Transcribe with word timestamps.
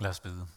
Lad 0.00 0.10
os 0.10 0.20
bede. 0.20 0.48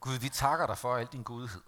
Gud, 0.00 0.18
vi 0.18 0.28
takker 0.28 0.66
dig 0.66 0.78
for 0.78 0.96
al 0.96 1.06
din 1.06 1.22
godhed. 1.22 1.62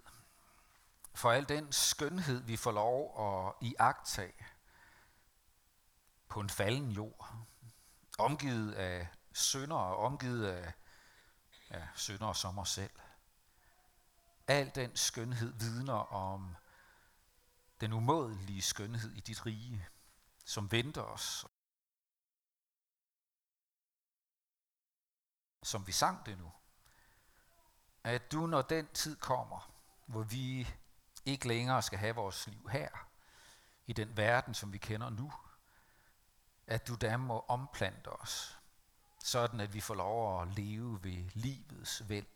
For 1.13 1.31
al 1.31 1.49
den 1.49 1.71
skønhed, 1.71 2.41
vi 2.41 2.57
får 2.57 2.71
lov 2.71 3.19
at 3.19 3.67
iagtage 3.67 4.45
på 6.29 6.39
en 6.39 6.49
falden 6.49 6.91
jord. 6.91 7.35
Omgivet 8.19 8.73
af 8.73 9.07
sønder 9.33 9.75
og 9.75 9.97
omgivet 9.97 10.47
af 10.47 10.73
ja, 11.71 11.87
sønder 11.95 12.33
som 12.33 12.59
os 12.59 12.69
selv. 12.69 12.99
Al 14.47 14.71
den 14.75 14.95
skønhed 14.95 15.53
vidner 15.53 16.13
om 16.13 16.55
den 17.81 17.93
umådelige 17.93 18.61
skønhed 18.61 19.11
i 19.11 19.19
dit 19.19 19.45
rige, 19.45 19.87
som 20.45 20.71
venter 20.71 21.01
os. 21.01 21.45
Som 25.63 25.87
vi 25.87 25.91
sang 25.91 26.25
det 26.25 26.37
nu. 26.37 26.51
At 28.03 28.31
du, 28.31 28.47
når 28.47 28.61
den 28.61 28.87
tid 28.87 29.15
kommer, 29.15 29.71
hvor 30.05 30.23
vi 30.23 30.67
ikke 31.25 31.47
længere 31.47 31.81
skal 31.81 31.99
have 31.99 32.15
vores 32.15 32.47
liv 32.47 32.69
her, 32.69 32.89
i 33.85 33.93
den 33.93 34.17
verden, 34.17 34.53
som 34.53 34.73
vi 34.73 34.77
kender 34.77 35.09
nu, 35.09 35.33
at 36.67 36.87
du 36.87 36.95
da 36.95 37.17
må 37.17 37.45
omplante 37.47 38.07
os, 38.07 38.59
sådan 39.23 39.59
at 39.59 39.73
vi 39.73 39.81
får 39.81 39.95
lov 39.95 40.41
at 40.41 40.47
leve 40.47 41.03
ved 41.03 41.29
livets 41.33 42.09
væld 42.09 42.35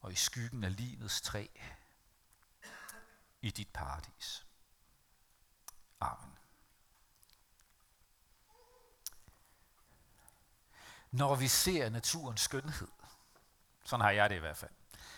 og 0.00 0.12
i 0.12 0.14
skyggen 0.14 0.64
af 0.64 0.76
livets 0.76 1.20
træ 1.20 1.46
i 3.42 3.50
dit 3.50 3.68
paradis. 3.72 4.46
Amen. 6.00 6.38
Når 11.16 11.34
vi 11.34 11.48
ser 11.48 11.90
naturens 11.90 12.40
skønhed, 12.40 12.88
sådan 13.84 14.04
har 14.04 14.10
jeg 14.10 14.30
det 14.30 14.36
i 14.36 14.38
hvert 14.38 14.56
fald. 14.56 14.70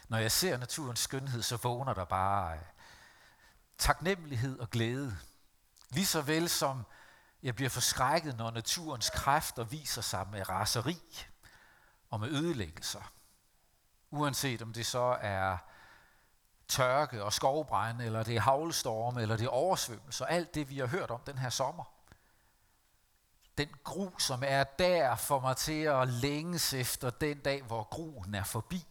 Når 0.09 0.19
jeg 0.19 0.33
ser 0.33 0.57
naturens 0.57 1.01
skønhed, 1.01 1.43
så 1.43 1.57
vågner 1.57 1.95
der 1.95 2.05
bare 2.05 2.57
øh, 2.57 2.63
taknemmelighed 3.79 4.59
og 4.59 4.71
glæde. 4.71 5.19
Lige 5.91 6.07
så 6.07 6.23
vel 6.23 6.49
som 6.49 6.85
jeg 7.43 7.55
bliver 7.55 7.69
forskrækket, 7.69 8.37
når 8.37 8.51
naturens 8.51 9.11
kræfter 9.11 9.65
viser 9.65 10.03
sig 10.03 10.27
med 10.33 10.49
raseri 10.49 10.99
og 12.11 12.21
med 12.21 12.29
ødelæggelser. 12.29 13.13
Uanset 14.11 14.63
om 14.63 14.73
det 14.73 14.87
så 14.87 15.19
er 15.21 15.59
tørke 16.69 17.25
og 17.25 17.33
skovbrænde, 17.33 18.05
eller 18.05 18.23
det 18.23 18.37
er 18.37 18.41
havlstorme, 18.41 19.23
eller 19.23 19.37
det 19.37 19.45
er 19.45 19.51
oversvømmelse, 19.51 20.27
alt 20.27 20.55
det, 20.55 20.69
vi 20.69 20.79
har 20.79 20.87
hørt 20.87 21.11
om 21.11 21.21
den 21.27 21.39
her 21.39 21.51
sommer. 21.51 21.85
Den 23.59 23.69
gru, 23.85 24.19
som 24.19 24.43
er 24.47 24.65
der, 24.65 25.17
får 25.17 25.41
mig 25.41 25.57
til 25.57 25.83
at 25.83 26.09
længes 26.09 26.75
efter 26.75 27.11
den 27.11 27.39
dag, 27.39 27.63
hvor 27.63 27.83
gruen 27.83 28.35
er 28.35 28.45
forbi, 28.45 28.85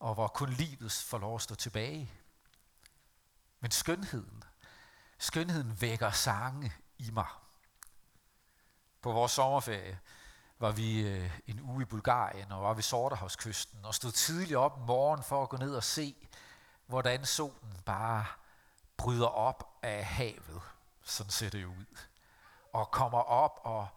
og 0.00 0.14
hvor 0.14 0.28
kun 0.28 0.50
livet 0.50 0.92
får 0.92 1.18
lov 1.18 1.34
at 1.34 1.42
stå 1.42 1.54
tilbage. 1.54 2.12
Men 3.60 3.70
skønheden, 3.70 4.42
skønheden 5.18 5.80
vækker 5.80 6.10
sange 6.10 6.72
i 6.98 7.10
mig. 7.10 7.26
På 9.02 9.12
vores 9.12 9.32
sommerferie 9.32 9.98
var 10.58 10.70
vi 10.70 11.00
øh, 11.00 11.38
en 11.46 11.60
uge 11.60 11.82
i 11.82 11.84
Bulgarien 11.84 12.52
og 12.52 12.62
var 12.62 12.74
ved 12.74 12.82
Sortehavskysten 12.82 13.84
og 13.84 13.94
stod 13.94 14.12
tidligt 14.12 14.56
op 14.56 14.76
om 14.76 14.82
morgenen 14.82 15.24
for 15.24 15.42
at 15.42 15.48
gå 15.48 15.56
ned 15.56 15.74
og 15.74 15.84
se, 15.84 16.28
hvordan 16.86 17.26
solen 17.26 17.80
bare 17.84 18.24
bryder 18.96 19.26
op 19.26 19.78
af 19.82 20.04
havet. 20.04 20.62
Sådan 21.02 21.30
ser 21.30 21.50
det 21.50 21.64
ud. 21.64 22.09
Og 22.72 22.90
kommer 22.90 23.18
op 23.18 23.60
og, 23.62 23.88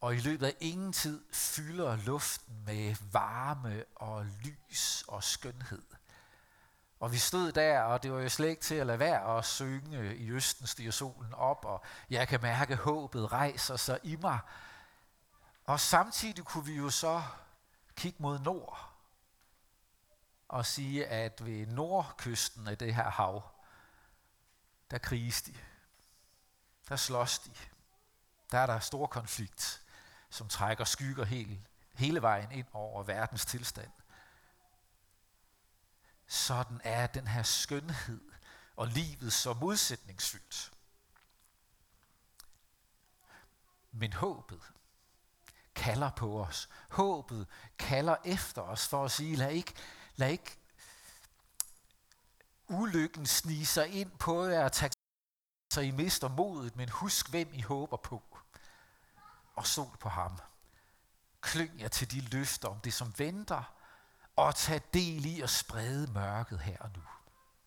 og 0.00 0.14
i 0.14 0.18
løbet 0.18 0.46
af 0.46 0.54
ingen 0.60 0.92
tid 0.92 1.24
fylder 1.32 1.96
luften 1.96 2.62
med 2.66 2.96
varme 3.12 3.84
og 3.94 4.24
lys 4.24 5.04
og 5.08 5.24
skønhed. 5.24 5.82
Og 7.00 7.12
vi 7.12 7.18
stod 7.18 7.52
der, 7.52 7.80
og 7.80 8.02
det 8.02 8.12
var 8.12 8.20
jo 8.20 8.28
slet 8.28 8.48
ikke 8.48 8.62
til 8.62 8.74
at 8.74 8.86
lade 8.86 8.98
være 8.98 9.38
at 9.38 9.44
synge 9.44 10.16
i 10.16 10.30
Østen 10.30 10.66
stiger 10.66 10.90
solen 10.90 11.34
op, 11.34 11.64
og 11.64 11.82
jeg 12.10 12.28
kan 12.28 12.42
mærke, 12.42 12.72
at 12.72 12.78
håbet 12.78 13.32
rejser 13.32 13.76
sig 13.76 14.00
i 14.02 14.16
mig. 14.16 14.38
Og 15.64 15.80
samtidig 15.80 16.44
kunne 16.44 16.64
vi 16.64 16.74
jo 16.74 16.90
så 16.90 17.22
kigge 17.96 18.22
mod 18.22 18.38
nord 18.38 18.92
og 20.48 20.66
sige, 20.66 21.06
at 21.06 21.44
ved 21.46 21.66
nordkysten 21.66 22.68
af 22.68 22.78
det 22.78 22.94
her 22.94 23.10
hav, 23.10 23.42
der 24.90 24.98
kriges 24.98 25.42
de. 25.42 25.54
Der 26.88 26.96
slås 26.96 27.38
de. 27.38 27.50
Der 28.50 28.58
er 28.58 28.66
der 28.66 28.78
stor 28.78 29.06
konflikt, 29.06 29.82
som 30.30 30.48
trækker 30.48 30.84
skygger 30.84 31.24
hele, 31.24 31.60
hele 31.94 32.22
vejen 32.22 32.52
ind 32.52 32.66
over 32.72 33.02
verdens 33.02 33.44
tilstand 33.44 33.90
sådan 36.26 36.80
er 36.84 37.06
den 37.06 37.26
her 37.26 37.42
skønhed 37.42 38.32
og 38.76 38.86
livet 38.88 39.32
så 39.32 39.54
modsætningsfyldt. 39.54 40.72
Men 43.92 44.12
håbet 44.12 44.60
kalder 45.74 46.10
på 46.10 46.44
os. 46.44 46.68
Håbet 46.90 47.46
kalder 47.78 48.16
efter 48.24 48.62
os 48.62 48.88
for 48.88 49.04
at 49.04 49.10
sige, 49.10 49.36
lad 49.36 49.50
ikke, 49.50 49.74
lad 50.16 50.30
ikke 50.30 50.58
ulykken 52.68 53.26
snige 53.26 53.66
sig 53.66 53.88
ind 53.88 54.10
på 54.18 54.44
jer 54.44 54.64
og 54.64 54.72
tage 54.72 54.90
så 55.72 55.80
I 55.80 55.90
mister 55.90 56.28
modet, 56.28 56.76
men 56.76 56.88
husk, 56.88 57.30
hvem 57.30 57.50
I 57.52 57.60
håber 57.60 57.96
på. 57.96 58.35
Og 59.56 59.66
stol 59.66 59.96
på 60.00 60.08
ham. 60.08 60.38
Klyng 61.40 61.80
jer 61.80 61.88
til 61.88 62.10
de 62.10 62.20
løfter 62.20 62.68
om 62.68 62.80
det, 62.80 62.94
som 62.94 63.14
venter, 63.18 63.72
og 64.36 64.54
tage 64.54 64.82
del 64.94 65.26
i 65.26 65.40
at 65.40 65.50
sprede 65.50 66.12
mørket 66.12 66.60
her 66.60 66.78
og 66.78 66.90
nu, 66.96 67.02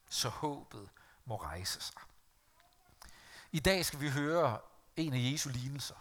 så 0.09 0.29
håbet 0.29 0.89
må 1.25 1.35
rejse 1.35 1.81
sig. 1.81 2.01
I 3.51 3.59
dag 3.59 3.85
skal 3.85 3.99
vi 3.99 4.09
høre 4.09 4.59
en 4.95 5.13
af 5.13 5.31
Jesu 5.31 5.49
lignelser. 5.49 5.95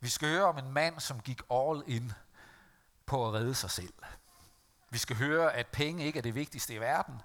Vi 0.00 0.08
skal 0.08 0.28
høre 0.28 0.44
om 0.44 0.58
en 0.58 0.72
mand, 0.72 1.00
som 1.00 1.20
gik 1.20 1.42
all 1.50 1.82
in 1.86 2.12
på 3.06 3.28
at 3.28 3.34
redde 3.34 3.54
sig 3.54 3.70
selv. 3.70 3.94
Vi 4.90 4.98
skal 4.98 5.16
høre, 5.16 5.52
at 5.52 5.66
penge 5.66 6.04
ikke 6.04 6.18
er 6.18 6.22
det 6.22 6.34
vigtigste 6.34 6.74
i 6.74 6.80
verden. 6.80 7.22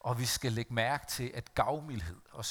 Og 0.00 0.18
vi 0.18 0.26
skal 0.26 0.52
lægge 0.52 0.74
mærke 0.74 1.06
til, 1.06 1.30
at 1.34 1.54
gavmildhed 1.54 2.20
og 2.30 2.44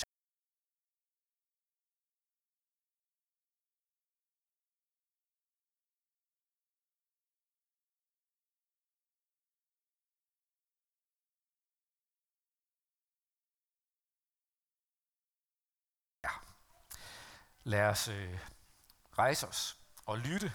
Lad 17.63 17.89
os 17.89 18.07
øh, 18.07 18.39
rejse 19.17 19.47
os 19.47 19.77
og 20.05 20.17
lytte 20.17 20.53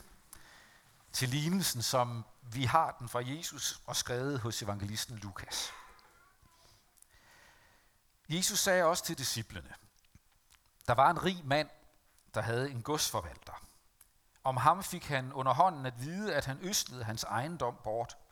til 1.13 1.29
lignelsen, 1.29 1.83
som 1.83 2.25
vi 2.43 2.65
har 2.65 2.97
den 2.99 3.09
fra 3.09 3.23
Jesus 3.25 3.81
og 3.87 3.97
skrevet 3.97 4.41
hos 4.41 4.63
evangelisten 4.63 5.19
Lukas. 5.19 5.73
Jesus 8.29 8.59
sagde 8.59 8.85
også 8.85 9.05
til 9.05 9.19
disciplene, 9.19 9.75
der 10.87 10.95
var 10.95 11.11
en 11.11 11.25
rig 11.25 11.43
mand, 11.45 11.69
der 12.35 12.41
havde 12.41 12.71
en 12.71 12.83
godsforvalter. 12.83 13.67
Om 14.45 14.57
ham 14.57 14.83
fik 14.83 15.05
han 15.05 15.33
under 15.33 15.55
hånden 15.55 15.87
at 15.87 16.01
vide, 16.01 16.35
at 16.35 16.45
han 16.45 16.59
østlede 16.61 17.05
hans 17.05 17.25
ejendom 17.25 17.79
bort– 17.85 18.17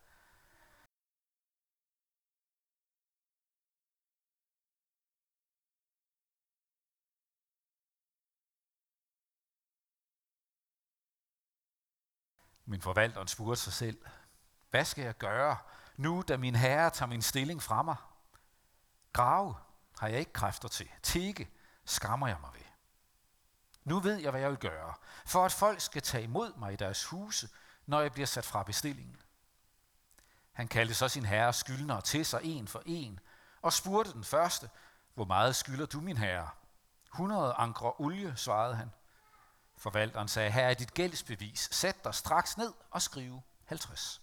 Min 12.67 12.81
forvalteren 12.81 13.29
spurgte 13.29 13.63
sig 13.63 13.73
selv, 13.73 13.99
hvad 14.71 14.85
skal 14.85 15.05
jeg 15.05 15.19
gøre, 15.19 15.57
nu 15.97 16.25
da 16.29 16.37
min 16.37 16.55
herre 16.55 16.91
tager 16.91 17.09
min 17.09 17.23
stilling 17.23 17.63
fra 17.63 17.83
mig? 17.83 17.97
Grave 19.13 19.55
har 19.99 20.09
jeg 20.09 20.19
ikke 20.19 20.33
kræfter 20.33 20.69
til. 20.69 20.89
Tikke 21.03 21.51
skammer 21.85 22.27
jeg 22.27 22.37
mig 22.41 22.51
ved. 22.55 22.61
Nu 23.85 24.01
ved 24.01 24.17
jeg, 24.17 24.31
hvad 24.31 24.41
jeg 24.41 24.51
vil 24.51 24.59
gøre, 24.59 24.95
for 25.27 25.45
at 25.45 25.53
folk 25.53 25.81
skal 25.81 26.03
tage 26.03 26.25
imod 26.25 26.53
mig 26.57 26.73
i 26.73 26.77
deres 26.77 27.05
huse, 27.05 27.49
når 27.87 28.01
jeg 28.01 28.13
bliver 28.13 28.27
sat 28.27 28.45
fra 28.45 28.63
bestillingen. 28.63 29.17
Han 30.53 30.69
kaldte 30.69 30.95
så 30.95 31.09
sin 31.09 31.25
herre 31.25 31.53
skyldnere 31.53 32.01
til 32.01 32.27
sig 32.27 32.41
en 32.43 32.69
for 32.69 32.83
en, 32.87 33.21
og 33.63 33.73
spurgte 33.73 34.13
den 34.13 34.25
første, 34.25 34.71
hvor 35.15 35.25
meget 35.25 35.57
skylder 35.57 35.87
du, 35.87 36.01
min 36.01 36.17
herre? 36.17 36.49
100 37.15 37.53
ankre 37.53 37.93
olie, 37.99 38.37
svarede 38.37 38.77
han. 38.77 38.91
Forvalteren 39.85 40.29
sagde, 40.29 40.51
her 40.51 40.67
er 40.67 40.75
dit 40.75 40.95
gældsbevis. 40.95 41.69
Sæt 41.73 42.05
dig 42.05 42.15
straks 42.15 42.57
ned 42.57 42.73
og 42.91 43.03
skriv 43.03 43.41
50. 43.65 44.23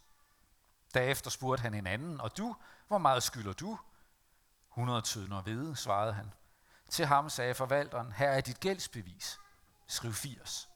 Derefter 0.93 1.29
spurgte 1.29 1.61
han 1.61 1.73
en 1.73 1.87
anden, 1.87 2.21
og 2.21 2.37
du, 2.37 2.55
hvor 2.87 2.97
meget 2.97 3.23
skylder 3.23 3.53
du? 3.53 3.79
100 4.71 5.01
tønder 5.01 5.41
hvede, 5.41 5.75
svarede 5.75 6.13
han. 6.13 6.33
Til 6.89 7.05
ham 7.05 7.29
sagde 7.29 7.53
forvalteren, 7.53 8.11
her 8.11 8.29
er 8.29 8.41
dit 8.41 8.59
gældsbevis. 8.59 9.39
Skriv 9.87 10.13
80. 10.13 10.69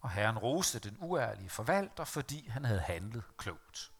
Og 0.00 0.10
herren 0.10 0.38
roste 0.38 0.78
den 0.78 0.96
uærlige 1.00 1.50
forvalter, 1.50 2.04
fordi 2.04 2.48
han 2.48 2.64
havde 2.64 2.80
handlet 2.80 3.24
klogt. 3.36 3.92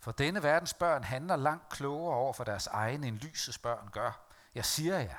For 0.00 0.12
denne 0.12 0.42
verdens 0.42 0.74
børn 0.74 1.04
handler 1.04 1.36
langt 1.36 1.68
klogere 1.68 2.16
over 2.16 2.32
for 2.32 2.44
deres 2.44 2.66
egne, 2.66 3.06
end 3.06 3.18
lysets 3.18 3.58
børn 3.58 3.88
gør. 3.92 4.20
Jeg 4.54 4.64
siger 4.64 4.98
jer, 4.98 5.18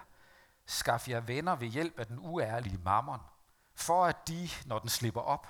skaf 0.69 1.09
jer 1.09 1.19
venner 1.19 1.55
ved 1.55 1.67
hjælp 1.67 1.99
af 1.99 2.07
den 2.07 2.19
uærlige 2.19 2.77
mammon, 2.77 3.19
for 3.75 4.05
at 4.05 4.27
de, 4.27 4.49
når 4.65 4.79
den 4.79 4.89
slipper 4.89 5.21
op, 5.21 5.47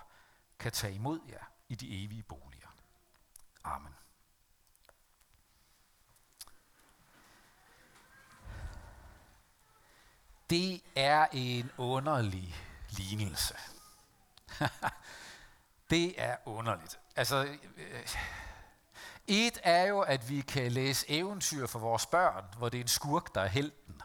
kan 0.59 0.71
tage 0.71 0.93
imod 0.93 1.19
jer 1.29 1.43
i 1.69 1.75
de 1.75 2.03
evige 2.03 2.23
boliger. 2.23 2.67
Amen. 3.63 3.95
Det 10.49 10.81
er 10.95 11.27
en 11.31 11.71
underlig 11.77 12.55
lignelse. 12.89 13.55
det 15.89 16.21
er 16.21 16.37
underligt. 16.45 16.99
Altså, 17.15 17.57
øh, 17.77 18.07
et 19.27 19.59
er 19.63 19.83
jo, 19.83 20.01
at 20.01 20.29
vi 20.29 20.41
kan 20.41 20.71
læse 20.71 21.05
eventyr 21.09 21.67
for 21.67 21.79
vores 21.79 22.05
børn, 22.05 22.45
hvor 22.57 22.69
det 22.69 22.77
er 22.77 22.81
en 22.81 22.87
skurk, 22.87 23.35
der 23.35 23.41
er 23.41 23.47
helten. 23.47 24.01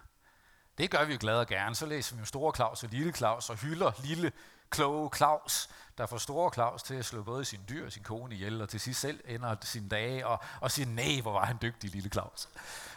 Det 0.79 0.91
gør 0.91 1.05
vi 1.05 1.13
jo 1.13 1.19
glade 1.21 1.41
og 1.41 1.47
gerne. 1.47 1.75
Så 1.75 1.87
læser 1.87 2.17
vi 2.17 2.21
jo 2.21 2.27
Store 2.27 2.53
Claus 2.57 2.83
og 2.83 2.89
Lille 2.89 3.13
Claus 3.13 3.51
og 3.51 3.57
hylder 3.57 3.93
lille, 3.99 4.33
kloge 4.71 5.11
Claus, 5.17 5.69
der 5.99 6.07
får 6.07 6.19
Store 6.19 6.51
Claus 6.55 6.83
til 6.83 6.95
at 6.95 7.05
slå 7.05 7.23
både 7.23 7.45
sin 7.45 7.61
dyr 7.69 7.87
og 7.87 7.93
sin 7.93 8.03
kone 8.03 8.35
ihjel, 8.35 8.63
og 8.63 8.69
til 8.69 8.81
sidst 8.81 9.01
selv 9.01 9.21
ender 9.25 9.57
sine 9.63 9.89
dage 9.89 10.27
og, 10.27 10.41
og 10.61 10.71
siger, 10.71 10.87
nej, 10.87 11.21
hvor 11.23 11.33
var 11.33 11.45
han 11.45 11.59
dygtig, 11.63 11.91
lille 11.91 12.11
Claus. 12.11 12.49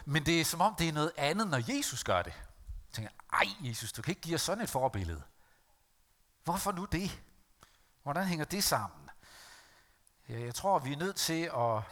Men 0.04 0.26
det 0.26 0.40
er 0.40 0.44
som 0.44 0.60
om, 0.60 0.74
det 0.74 0.88
er 0.88 0.92
noget 0.92 1.12
andet, 1.16 1.48
når 1.48 1.76
Jesus 1.76 2.04
gør 2.04 2.22
det. 2.22 2.32
Jeg 2.88 2.92
tænker, 2.92 3.10
ej 3.32 3.46
Jesus, 3.60 3.92
du 3.92 4.02
kan 4.02 4.10
ikke 4.10 4.20
give 4.20 4.34
os 4.34 4.42
sådan 4.42 4.64
et 4.64 4.70
forbillede. 4.70 5.22
Hvorfor 6.44 6.72
nu 6.72 6.84
det? 6.84 7.20
Hvordan 8.02 8.26
hænger 8.26 8.44
det 8.44 8.64
sammen? 8.64 9.10
Jeg 10.28 10.54
tror, 10.54 10.78
vi 10.78 10.92
er 10.92 10.96
nødt 10.96 11.16
til 11.16 11.50
at 11.56 11.82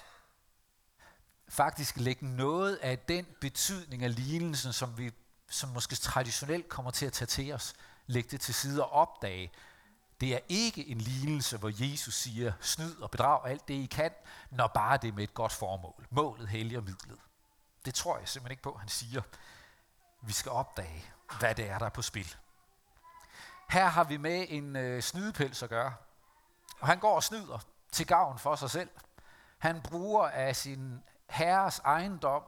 faktisk 1.48 1.96
lægge 1.96 2.26
noget 2.26 2.76
af 2.76 2.98
den 2.98 3.26
betydning 3.40 4.04
af 4.04 4.14
lignelsen, 4.14 4.72
som 4.72 4.98
vi 4.98 5.12
som 5.48 5.68
måske 5.68 5.96
traditionelt 5.96 6.68
kommer 6.68 6.90
til 6.90 7.06
at 7.06 7.12
tage 7.12 7.26
til 7.26 7.52
os, 7.52 7.74
lægge 8.06 8.28
det 8.30 8.40
til 8.40 8.54
side 8.54 8.84
og 8.84 8.92
opdage, 8.92 9.52
det 10.20 10.34
er 10.34 10.38
ikke 10.48 10.88
en 10.88 10.98
lignelse, 10.98 11.56
hvor 11.56 11.72
Jesus 11.92 12.14
siger, 12.14 12.52
snyd 12.60 12.96
og 12.96 13.10
bedrag 13.10 13.50
alt 13.50 13.68
det, 13.68 13.74
I 13.74 13.86
kan, 13.86 14.10
når 14.50 14.66
bare 14.66 14.96
det 14.96 15.08
er 15.08 15.12
med 15.12 15.24
et 15.24 15.34
godt 15.34 15.52
formål. 15.52 16.06
Målet 16.10 16.48
helliger 16.48 16.80
midlet. 16.80 17.18
Det 17.84 17.94
tror 17.94 18.18
jeg 18.18 18.28
simpelthen 18.28 18.50
ikke 18.50 18.62
på, 18.62 18.76
han 18.80 18.88
siger. 18.88 19.22
Vi 20.22 20.32
skal 20.32 20.52
opdage, 20.52 21.04
hvad 21.38 21.54
det 21.54 21.70
er, 21.70 21.78
der 21.78 21.86
er 21.86 21.90
på 21.90 22.02
spil. 22.02 22.36
Her 23.70 23.86
har 23.86 24.04
vi 24.04 24.16
med 24.16 24.46
en 24.48 24.76
øh, 24.76 25.02
snydepels 25.02 25.62
at 25.62 25.68
gøre. 25.68 25.94
Og 26.80 26.86
han 26.86 26.98
går 26.98 27.14
og 27.14 27.22
snyder 27.22 27.58
til 27.92 28.06
gavn 28.06 28.38
for 28.38 28.56
sig 28.56 28.70
selv. 28.70 28.90
Han 29.58 29.80
bruger 29.80 30.28
af 30.28 30.56
sin 30.56 31.02
herres 31.30 31.78
ejendom, 31.78 32.42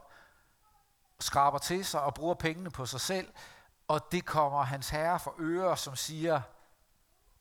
skraber 1.20 1.58
til 1.58 1.84
sig 1.84 2.02
og 2.02 2.14
bruger 2.14 2.34
pengene 2.34 2.70
på 2.70 2.86
sig 2.86 3.00
selv, 3.00 3.32
og 3.88 4.12
det 4.12 4.24
kommer 4.24 4.62
hans 4.62 4.88
herre 4.88 5.20
for 5.20 5.34
øre, 5.38 5.76
som 5.76 5.96
siger, 5.96 6.40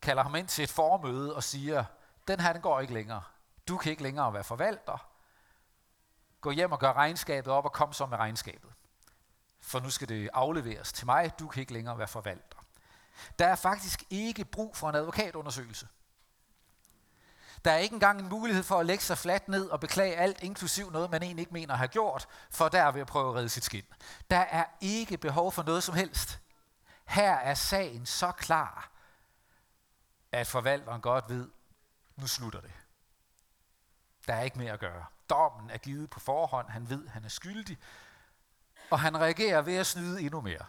kalder 0.02 0.24
ham 0.24 0.36
ind 0.36 0.48
til 0.48 0.64
et 0.64 0.70
formøde 0.70 1.36
og 1.36 1.44
siger, 1.44 1.86
den 2.28 2.40
her 2.40 2.54
den 2.54 2.62
går 2.62 2.80
ikke 2.80 2.94
længere. 2.94 3.22
Du 3.68 3.78
kan 3.78 3.92
ikke 3.92 4.04
længere 4.04 4.34
være 4.34 4.44
forvalter. 4.44 5.08
Gå 6.42 6.52
hjem 6.52 6.72
og 6.72 6.80
gør 6.80 6.94
regnskabet 6.94 7.54
op 7.54 7.66
og 7.66 7.74
kom 7.74 7.94
så 7.94 8.06
med 8.06 8.18
regnskabet. 8.18 8.72
For 9.62 9.80
nu 9.80 9.90
skal 9.90 10.10
det 10.10 10.30
afleveres 10.34 10.94
til 10.94 11.06
mig. 11.06 11.40
Du 11.40 11.48
kan 11.48 11.62
ikke 11.62 11.74
længere 11.74 11.98
være 11.98 12.08
forvalter. 12.08 12.58
Der 13.40 13.48
er 13.48 13.56
faktisk 13.56 14.04
ikke 14.10 14.46
brug 14.46 14.78
for 14.78 14.90
en 14.90 14.96
advokatundersøgelse. 14.96 15.88
Der 17.66 17.72
er 17.72 17.78
ikke 17.78 17.94
engang 17.94 18.20
en 18.20 18.30
mulighed 18.30 18.64
for 18.64 18.80
at 18.80 18.86
lægge 18.86 19.04
sig 19.04 19.18
fladt 19.18 19.48
ned 19.48 19.70
og 19.70 19.80
beklage 19.80 20.16
alt, 20.16 20.44
inklusiv 20.44 20.92
noget, 20.92 21.12
man 21.12 21.24
egentlig 21.24 21.42
ikke 21.42 21.54
mener 21.54 21.74
at 21.74 21.78
have 21.78 21.88
gjort, 21.88 22.28
for 22.50 22.70
der 22.70 22.92
vil 22.92 23.00
at 23.00 23.08
prøve 23.08 23.30
at 23.30 23.36
redde 23.36 23.50
sit 23.50 23.64
skin. 23.64 23.86
Der 24.30 24.38
er 24.38 24.66
ikke 24.82 25.18
behov 25.18 25.52
for 25.52 25.64
noget 25.64 25.84
som 25.84 25.96
helst. 25.96 26.40
Her 27.06 27.34
er 27.34 27.54
sagen 27.54 28.06
så 28.06 28.32
klar, 28.32 28.92
at 30.32 30.48
forvalteren 30.48 31.02
godt 31.02 31.30
ved, 31.30 31.50
nu 32.16 32.28
slutter 32.28 32.62
det. 32.62 32.72
Der 34.28 34.34
er 34.34 34.42
ikke 34.42 34.58
mere 34.58 34.72
at 34.72 34.80
gøre. 34.80 35.06
Dommen 35.30 35.70
er 35.70 35.78
givet 35.78 36.10
på 36.10 36.20
forhånd, 36.20 36.70
han 36.70 36.90
ved, 36.90 37.08
han 37.08 37.24
er 37.24 37.30
skyldig, 37.30 37.78
og 38.92 39.00
han 39.00 39.18
reagerer 39.18 39.62
ved 39.62 39.76
at 39.76 39.88
snyde 39.88 40.22
endnu 40.22 40.42
mere. 40.42 40.66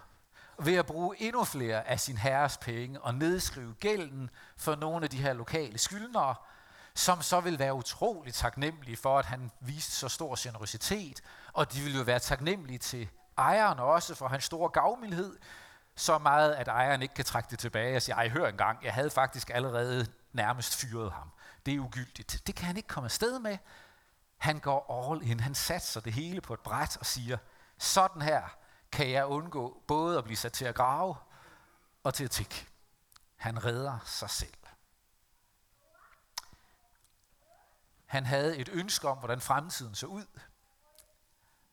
Ved 0.59 0.75
at 0.75 0.87
bruge 0.87 1.17
endnu 1.23 1.45
flere 1.45 1.89
af 1.89 2.01
sin 2.01 2.17
herres 2.17 2.57
penge 2.57 3.01
og 3.01 3.15
nedskrive 3.15 3.75
gælden 3.75 4.31
for 4.57 4.75
nogle 4.75 5.05
af 5.05 5.11
de 5.11 5.23
her 5.23 5.33
lokale 5.33 5.79
skyldnere, 5.79 6.35
som 6.99 7.23
så 7.23 7.41
vil 7.41 7.59
være 7.59 7.75
utroligt 7.75 8.37
taknemmelige 8.37 8.97
for, 8.97 9.19
at 9.19 9.27
han 9.27 9.51
viste 9.61 9.93
så 9.93 10.09
stor 10.09 10.37
generøsitet, 10.39 11.21
og 11.53 11.73
de 11.73 11.81
vil 11.81 11.97
jo 11.97 12.03
være 12.03 12.19
taknemmelige 12.19 12.79
til 12.79 13.09
ejeren 13.37 13.79
også 13.79 14.15
for 14.15 14.29
hans 14.29 14.45
store 14.45 14.71
gavmildhed, 14.71 15.39
så 15.97 16.19
meget, 16.19 16.55
at 16.55 16.69
ejeren 16.69 17.03
ikke 17.03 17.15
kan 17.15 17.25
trække 17.25 17.51
det 17.51 17.59
tilbage 17.59 17.97
og 17.97 18.03
sige, 18.03 18.15
ej, 18.15 18.29
hør 18.29 18.49
engang, 18.49 18.85
jeg 18.85 18.95
havde 18.95 19.11
faktisk 19.11 19.51
allerede 19.51 20.07
nærmest 20.33 20.77
fyret 20.77 21.13
ham. 21.13 21.31
Det 21.67 21.75
er 21.75 21.79
ugyldigt. 21.79 22.43
Det 22.47 22.55
kan 22.55 22.67
han 22.67 22.77
ikke 22.77 22.89
komme 22.89 23.05
afsted 23.05 23.39
med. 23.39 23.59
Han 24.39 24.59
går 24.59 25.13
all 25.13 25.31
in. 25.31 25.41
Han 25.41 25.55
satser 25.55 26.01
det 26.01 26.13
hele 26.13 26.41
på 26.41 26.55
et 26.55 26.61
bræt 26.61 26.97
og 26.97 27.07
siger, 27.07 27.39
sådan 27.79 28.23
her 28.23 28.43
kan 28.93 29.11
jeg 29.11 29.27
undgå 29.27 29.83
både 29.89 30.19
at 30.19 30.25
blive 30.25 30.37
sat 30.37 30.53
til 30.53 30.65
at 30.65 30.75
grave 30.75 31.17
og 32.05 32.15
til 32.15 32.25
at 32.25 32.31
tikke. 32.31 32.67
Han 33.37 33.65
redder 33.65 33.99
sig 34.05 34.31
selv. 34.31 34.58
Han 38.09 38.27
havde 38.27 38.57
et 38.57 38.69
ønske 38.69 39.09
om, 39.09 39.19
hvordan 39.19 39.41
fremtiden 39.41 39.95
så 39.95 40.07
ud. 40.07 40.25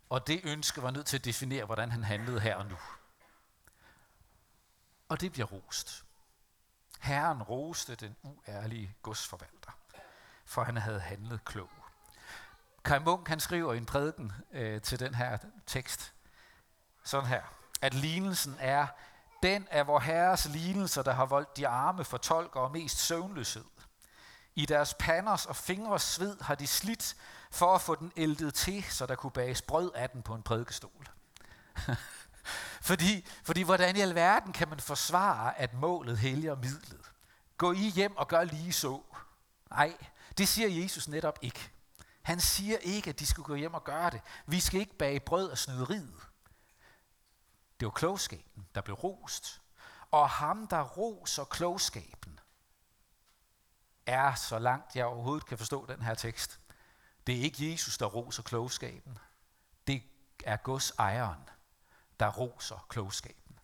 Og 0.09 0.27
det 0.27 0.41
ønske 0.43 0.81
var 0.81 0.91
nødt 0.91 1.05
til 1.05 1.17
at 1.17 1.25
definere, 1.25 1.65
hvordan 1.65 1.91
han 1.91 2.03
handlede 2.03 2.39
her 2.39 2.55
og 2.55 2.65
nu. 2.65 2.77
Og 5.09 5.21
det 5.21 5.31
bliver 5.31 5.45
rost. 5.45 6.05
Herren 6.99 7.43
roste 7.43 7.95
den 7.95 8.15
uærlige 8.23 8.95
godsforvalter, 9.01 9.71
for 10.45 10.63
han 10.63 10.77
havde 10.77 10.99
handlet 10.99 11.45
klog. 11.45 11.69
Kai 12.85 12.99
Munk 12.99 13.27
han 13.27 13.39
skriver 13.39 13.73
i 13.73 13.77
en 13.77 13.85
prædiken 13.85 14.33
øh, 14.51 14.81
til 14.81 14.99
den 14.99 15.15
her 15.15 15.37
tekst, 15.65 16.13
sådan 17.03 17.29
her, 17.29 17.41
at 17.81 17.93
lignelsen 17.93 18.55
er 18.59 18.87
den 19.43 19.67
af 19.71 19.87
vor 19.87 19.99
herres 19.99 20.45
lignelser, 20.45 21.03
der 21.03 21.13
har 21.13 21.25
voldt 21.25 21.57
de 21.57 21.67
arme 21.67 22.03
for 22.03 22.17
tolker 22.17 22.59
og 22.59 22.71
mest 22.71 22.97
søvnløshed. 22.97 23.65
I 24.55 24.65
deres 24.65 24.93
panders 24.93 25.45
og 25.45 25.55
fingres 25.55 26.01
sved 26.01 26.41
har 26.41 26.55
de 26.55 26.67
slidt 26.67 27.15
for 27.51 27.75
at 27.75 27.81
få 27.81 27.95
den 27.95 28.11
ældet 28.17 28.53
til, 28.53 28.83
så 28.89 29.05
der 29.05 29.15
kunne 29.15 29.31
bages 29.31 29.61
brød 29.61 29.91
af 29.95 30.09
den 30.09 30.21
på 30.21 30.35
en 30.35 30.43
prædikestol. 30.43 31.07
fordi, 32.89 33.27
fordi 33.43 33.61
hvordan 33.61 33.95
i 33.95 34.01
alverden 34.01 34.53
kan 34.53 34.69
man 34.69 34.79
forsvare, 34.79 35.59
at 35.59 35.73
målet 35.73 36.17
helliger 36.17 36.55
midlet? 36.55 37.11
Gå 37.57 37.71
I 37.71 37.89
hjem 37.89 38.17
og 38.17 38.27
gør 38.27 38.43
lige 38.43 38.73
så. 38.73 39.01
Nej, 39.69 39.97
det 40.37 40.47
siger 40.47 40.83
Jesus 40.83 41.07
netop 41.07 41.39
ikke. 41.41 41.71
Han 42.21 42.39
siger 42.39 42.77
ikke, 42.77 43.09
at 43.09 43.19
de 43.19 43.25
skulle 43.25 43.45
gå 43.45 43.55
hjem 43.55 43.73
og 43.73 43.83
gøre 43.83 44.09
det. 44.09 44.21
Vi 44.45 44.59
skal 44.59 44.79
ikke 44.79 44.97
bage 44.97 45.19
brød 45.19 45.51
af 45.51 45.57
snyderiet. 45.57 46.21
Det 47.79 47.85
var 47.85 47.91
klogskaben, 47.91 48.67
der 48.75 48.81
blev 48.81 48.95
rost. 48.95 49.61
Og 50.11 50.29
ham, 50.29 50.67
der 50.67 50.81
roser 50.81 51.43
klogskaben, 51.43 52.39
er, 54.05 54.35
så 54.35 54.59
langt 54.59 54.95
jeg 54.95 55.05
overhovedet 55.05 55.45
kan 55.45 55.57
forstå 55.57 55.85
den 55.85 56.01
her 56.01 56.13
tekst, 56.13 56.59
det 57.27 57.37
er 57.37 57.41
ikke 57.41 57.71
Jesus, 57.71 57.97
der 57.97 58.05
roser 58.05 58.43
klogskaben. 58.43 59.17
Det 59.87 60.03
er 60.45 60.57
Guds 60.57 60.91
ejeren, 60.91 61.49
der 62.19 62.27
roser 62.31 62.85
klogskaben. 62.89 63.59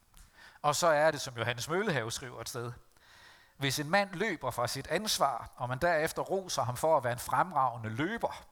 Og 0.62 0.75
så 0.75 0.88
er 0.88 1.12
det, 1.12 1.21
som 1.21 1.38
Johannes 1.38 1.69
Møllehave 1.69 2.12
skriver 2.12 2.41
et 2.41 2.50
sted, 2.50 2.71
hvis 3.57 3.79
en 3.79 3.89
mand 3.89 4.10
løber 4.13 4.51
fra 4.51 4.67
sit 4.67 4.88
ansvar, 4.88 5.51
og 5.55 5.69
man 5.69 5.77
derefter 5.77 6.21
roser 6.21 6.63
ham 6.63 6.77
for 6.77 6.98
at 6.98 7.03
være 7.03 7.13
en 7.13 7.19
fremragende 7.19 7.89
løber, 7.89 8.45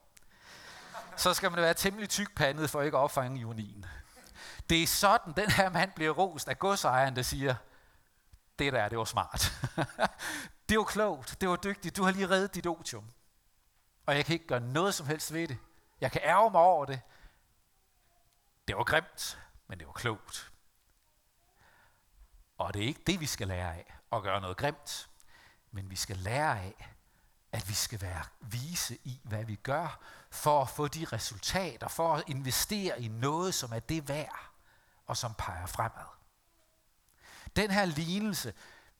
så 1.16 1.34
skal 1.34 1.50
man 1.50 1.62
være 1.62 1.74
temmelig 1.74 2.08
tykpandet 2.08 2.70
for 2.70 2.82
ikke 2.82 2.96
at 2.96 3.02
opfange 3.02 3.40
ionien. 3.40 3.86
Det 4.70 4.82
er 4.82 4.86
sådan, 4.86 5.32
den 5.32 5.50
her 5.50 5.70
mand 5.70 5.92
bliver 5.92 6.10
rost 6.10 6.48
af 6.48 6.58
godsejeren, 6.58 7.16
der 7.16 7.22
siger, 7.22 7.54
det 8.58 8.72
der, 8.72 8.88
det 8.88 8.98
var 8.98 9.04
smart. 9.04 9.52
det 10.70 10.78
var 10.78 10.84
klogt, 10.84 11.40
det 11.40 11.48
var 11.48 11.56
dygtigt, 11.56 11.96
du 11.96 12.02
har 12.02 12.10
lige 12.10 12.30
reddet 12.30 12.54
dit 12.54 12.66
otium. 12.66 13.10
Og 14.06 14.16
jeg 14.16 14.24
kan 14.24 14.32
ikke 14.32 14.46
gøre 14.46 14.60
noget 14.60 14.94
som 14.94 15.06
helst 15.06 15.32
ved 15.32 15.48
det. 15.48 15.58
Jeg 16.00 16.12
kan 16.12 16.20
ærge 16.24 16.50
mig 16.50 16.60
over 16.60 16.84
det. 16.84 17.00
Det 18.68 18.76
var 18.76 18.84
grimt, 18.84 19.40
men 19.66 19.78
det 19.78 19.86
var 19.86 19.92
klogt. 19.92 20.52
Og 22.58 22.74
det 22.74 22.82
er 22.82 22.86
ikke 22.86 23.02
det, 23.06 23.20
vi 23.20 23.26
skal 23.26 23.48
lære 23.48 23.74
af, 23.74 23.94
at 24.12 24.22
gøre 24.22 24.40
noget 24.40 24.56
grimt. 24.56 25.10
Men 25.70 25.90
vi 25.90 25.96
skal 25.96 26.16
lære 26.16 26.60
af, 26.60 26.94
at 27.52 27.68
vi 27.68 27.74
skal 27.74 28.00
være 28.00 28.24
vise 28.40 28.98
i, 29.04 29.20
hvad 29.24 29.44
vi 29.44 29.56
gør, 29.56 29.98
for 30.30 30.62
at 30.62 30.68
få 30.68 30.88
de 30.88 31.04
resultater, 31.04 31.88
for 31.88 32.14
at 32.14 32.24
investere 32.26 33.02
i 33.02 33.08
noget, 33.08 33.54
som 33.54 33.72
er 33.72 33.78
det 33.78 34.08
værd, 34.08 34.50
og 35.06 35.16
som 35.16 35.34
peger 35.34 35.66
fremad. 35.66 36.06
Den 37.56 37.70
her 37.70 37.84
lignelse 37.84 38.54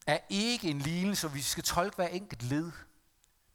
er 0.07 0.19
ikke 0.29 0.71
en 0.71 0.79
lignelse, 0.79 1.29
hvor 1.29 1.35
vi 1.35 1.43
skal 1.43 1.65
tolke 1.65 1.97
hver 1.97 2.07
enkelt 2.07 2.43
led. 2.43 2.73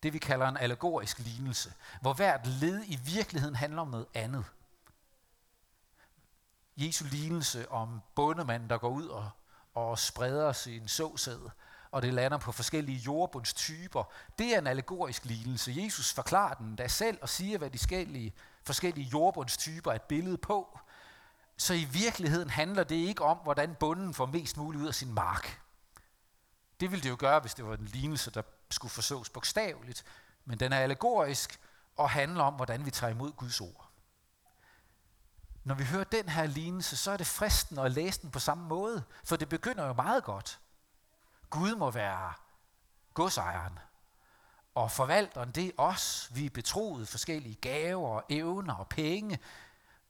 Det 0.03 0.13
vi 0.13 0.19
kalder 0.19 0.47
en 0.47 0.57
allegorisk 0.57 1.19
lignelse, 1.19 1.73
hvor 2.01 2.13
hvert 2.13 2.47
led 2.47 2.83
i 2.87 2.99
virkeligheden 3.05 3.55
handler 3.55 3.81
om 3.81 3.87
noget 3.87 4.05
andet. 4.13 4.45
Jesu 6.77 7.05
lignelse 7.05 7.71
om 7.71 8.01
bondemanden, 8.15 8.69
der 8.69 8.77
går 8.77 8.89
ud 8.89 9.07
og, 9.07 9.29
og 9.73 9.99
spreder 9.99 10.51
sin 10.53 10.87
såsæd, 10.87 11.39
og 11.91 12.01
det 12.01 12.13
lander 12.13 12.37
på 12.37 12.51
forskellige 12.51 12.97
jordbundstyper. 12.97 14.03
Det 14.39 14.55
er 14.55 14.59
en 14.59 14.67
allegorisk 14.67 15.25
lignelse. 15.25 15.73
Jesus 15.75 16.13
forklarer 16.13 16.53
den 16.53 16.75
da 16.75 16.87
selv 16.87 17.17
og 17.21 17.29
siger, 17.29 17.57
hvad 17.57 17.69
de 17.69 17.77
forskellige, 17.77 18.33
forskellige 18.63 19.09
jordbundstyper 19.13 19.91
er 19.91 19.95
et 19.95 20.01
billede 20.01 20.37
på. 20.37 20.79
Så 21.57 21.73
i 21.73 21.83
virkeligheden 21.83 22.49
handler 22.49 22.83
det 22.83 22.95
ikke 22.95 23.23
om, 23.23 23.37
hvordan 23.37 23.75
bunden 23.79 24.13
får 24.13 24.25
mest 24.25 24.57
muligt 24.57 24.83
ud 24.83 24.87
af 24.87 24.95
sin 24.95 25.13
mark. 25.13 25.64
Det 26.79 26.91
ville 26.91 27.03
det 27.03 27.09
jo 27.09 27.15
gøre, 27.19 27.39
hvis 27.39 27.53
det 27.53 27.65
var 27.65 27.73
en 27.73 27.85
lignelse, 27.85 28.31
der 28.31 28.41
skulle 28.69 28.91
forstås 28.91 29.29
bogstaveligt. 29.29 30.03
Men 30.45 30.59
den 30.59 30.73
er 30.73 30.79
allegorisk 30.79 31.59
og 31.95 32.09
handler 32.09 32.43
om, 32.43 32.53
hvordan 32.53 32.85
vi 32.85 32.91
tager 32.91 33.11
imod 33.11 33.31
Guds 33.31 33.61
ord. 33.61 33.89
Når 35.63 35.75
vi 35.75 35.83
hører 35.83 36.03
den 36.03 36.29
her 36.29 36.45
lignelse, 36.45 36.97
så 36.97 37.11
er 37.11 37.17
det 37.17 37.27
fristende 37.27 37.81
at 37.81 37.91
læse 37.91 38.21
den 38.21 38.31
på 38.31 38.39
samme 38.39 38.67
måde, 38.67 39.03
for 39.23 39.35
det 39.35 39.49
begynder 39.49 39.87
jo 39.87 39.93
meget 39.93 40.23
godt. 40.23 40.59
Gud 41.49 41.75
må 41.75 41.91
være 41.91 42.33
godsejeren, 43.13 43.79
og 44.75 44.91
forvalteren 44.91 45.51
det 45.51 45.65
er 45.65 45.71
os. 45.77 46.29
Vi 46.33 46.45
er 46.45 46.49
betroet 46.49 47.07
forskellige 47.07 47.55
gaver, 47.55 48.21
evner 48.29 48.73
og 48.73 48.87
penge, 48.87 49.39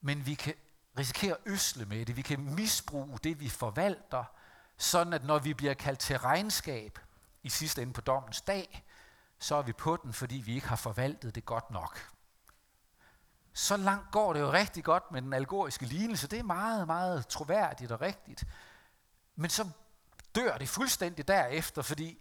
men 0.01 0.25
vi 0.25 0.33
kan 0.33 0.53
risikere 0.97 1.31
at 1.31 1.41
øsle 1.45 1.85
med 1.85 2.05
det. 2.05 2.17
Vi 2.17 2.21
kan 2.21 2.39
misbruge 2.39 3.19
det, 3.23 3.39
vi 3.39 3.49
forvalter, 3.49 4.23
sådan 4.77 5.13
at 5.13 5.23
når 5.23 5.39
vi 5.39 5.53
bliver 5.53 5.73
kaldt 5.73 5.99
til 5.99 6.17
regnskab 6.17 6.99
i 7.43 7.49
sidste 7.49 7.81
ende 7.81 7.93
på 7.93 8.01
dommens 8.01 8.41
dag, 8.41 8.85
så 9.39 9.55
er 9.55 9.61
vi 9.61 9.73
på 9.73 9.97
den, 10.03 10.13
fordi 10.13 10.35
vi 10.35 10.55
ikke 10.55 10.67
har 10.67 10.75
forvaltet 10.75 11.35
det 11.35 11.45
godt 11.45 11.71
nok. 11.71 12.11
Så 13.53 13.77
langt 13.77 14.11
går 14.11 14.33
det 14.33 14.39
jo 14.39 14.51
rigtig 14.51 14.83
godt 14.83 15.11
med 15.11 15.21
den 15.21 15.33
algoriske 15.33 15.85
lignelse. 15.85 16.27
Det 16.27 16.39
er 16.39 16.43
meget, 16.43 16.87
meget 16.87 17.27
troværdigt 17.27 17.91
og 17.91 18.01
rigtigt. 18.01 18.43
Men 19.35 19.49
så 19.49 19.69
dør 20.35 20.57
det 20.57 20.69
fuldstændig 20.69 21.27
derefter, 21.27 21.81
fordi 21.81 22.17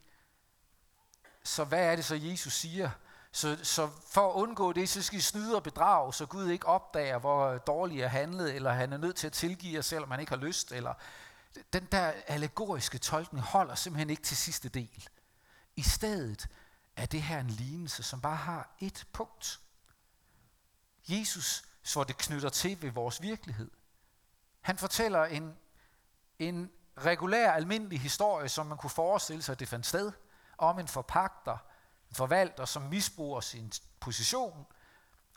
så 1.45 1.65
hvad 1.65 1.87
er 1.93 1.97
det 1.97 2.05
så 2.05 2.15
Jesus 2.15 2.53
siger? 2.53 2.91
Så, 3.33 3.59
så 3.63 3.91
for 4.11 4.31
at 4.31 4.35
undgå 4.35 4.73
det, 4.73 4.89
så 4.89 5.03
skal 5.03 5.19
I 5.19 5.23
snyde 5.23 5.57
og 5.57 5.63
bedrage, 5.63 6.15
så 6.15 6.27
Gud 6.27 6.49
ikke 6.49 6.67
opdager, 6.67 7.19
hvor 7.19 7.59
dårligt 7.59 8.01
jeg 8.01 8.11
handlede, 8.11 8.55
eller 8.55 8.73
han 8.73 8.93
er 8.93 8.97
nødt 8.97 9.17
til 9.17 9.27
at 9.27 9.33
tilgive 9.33 9.75
jer, 9.75 9.81
selvom 9.81 10.11
han 10.11 10.21
ikke 10.21 10.31
har 10.31 10.37
lyst, 10.37 10.73
eller 10.73 10.95
den 11.73 11.89
der 11.93 12.13
allegoriske 12.27 12.99
tolkning 12.99 13.45
holder 13.45 13.75
simpelthen 13.75 14.11
ikke 14.11 14.23
til 14.23 14.37
sidste 14.37 14.69
del. 14.69 15.09
I 15.77 15.83
stedet 15.83 16.49
er 16.97 17.07
det 17.07 17.23
her 17.23 17.41
en 17.41 17.51
lignelse, 17.51 18.03
som 18.03 18.21
bare 18.21 18.37
har 18.37 18.75
et 18.81 19.07
punkt. 19.13 19.61
Jesus, 21.09 21.63
så 21.83 22.05
det 22.05 22.19
knytter 22.19 22.49
til 22.49 22.83
ved 22.83 22.91
vores 22.91 23.23
virkelighed. 23.23 23.71
Han 24.61 24.79
fortæller 24.79 25.25
en, 25.25 25.57
en 26.39 26.71
regulær, 26.99 27.53
almindelig 27.53 28.01
historie, 28.01 28.49
som 28.49 28.67
man 28.67 28.79
kunne 28.79 28.91
forestille 28.91 29.43
sig, 29.43 29.53
at 29.53 29.61
det 29.61 29.69
fandt 29.69 29.87
sted, 29.87 30.13
om 30.59 30.79
en 30.79 30.89
forpagter, 30.89 31.59
en 32.11 32.17
forvalter, 32.17 32.65
som 32.65 32.83
misbruger 32.83 33.41
sin 33.41 33.73
position, 34.01 34.67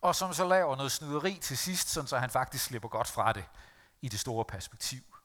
og 0.02 0.16
som 0.16 0.34
så 0.34 0.48
laver 0.48 0.76
noget 0.76 0.92
snyderi 0.92 1.40
til 1.42 1.58
sidst, 1.58 1.90
så 1.90 2.18
han 2.18 2.30
faktisk 2.30 2.66
slipper 2.66 2.90
godt 2.90 3.08
fra 3.08 3.34
det 3.34 3.46
i 4.02 4.10
det 4.10 4.20
store 4.20 4.46
perspektiv. 4.46 5.17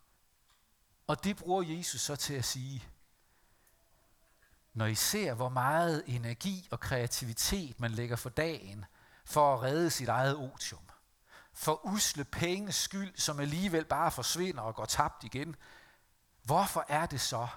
Og 1.12 1.24
det 1.24 1.36
bruger 1.36 1.62
Jesus 1.62 2.00
så 2.00 2.16
til 2.16 2.34
at 2.34 2.44
sige, 2.44 2.84
når 4.74 4.86
I 4.86 4.94
ser, 4.94 5.34
hvor 5.34 5.48
meget 5.48 6.02
energi 6.06 6.68
og 6.70 6.80
kreativitet 6.80 7.80
man 7.80 7.90
lægger 7.90 8.16
for 8.16 8.30
dagen 8.30 8.84
for 9.24 9.54
at 9.54 9.62
redde 9.62 9.90
sit 9.90 10.08
eget 10.08 10.36
otium, 10.36 10.82
for 11.54 11.86
usle 11.86 12.24
penges 12.24 12.74
skyld, 12.74 13.16
som 13.16 13.40
alligevel 13.40 13.84
bare 13.84 14.10
forsvinder 14.10 14.62
og 14.62 14.74
går 14.74 14.84
tabt 14.84 15.24
igen, 15.24 15.56
hvorfor 16.42 16.84
er 16.88 17.06
det 17.06 17.20
så, 17.20 17.48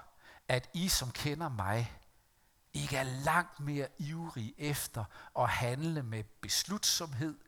at 0.48 0.70
I, 0.74 0.88
som 0.88 1.10
kender 1.10 1.48
mig, 1.48 1.92
ikke 2.74 2.96
er 2.96 3.02
langt 3.24 3.60
mere 3.60 3.88
ivrige 3.98 4.54
efter 4.58 5.04
at 5.38 5.48
handle 5.48 6.02
med 6.02 6.24
beslutsomhed 6.24 7.38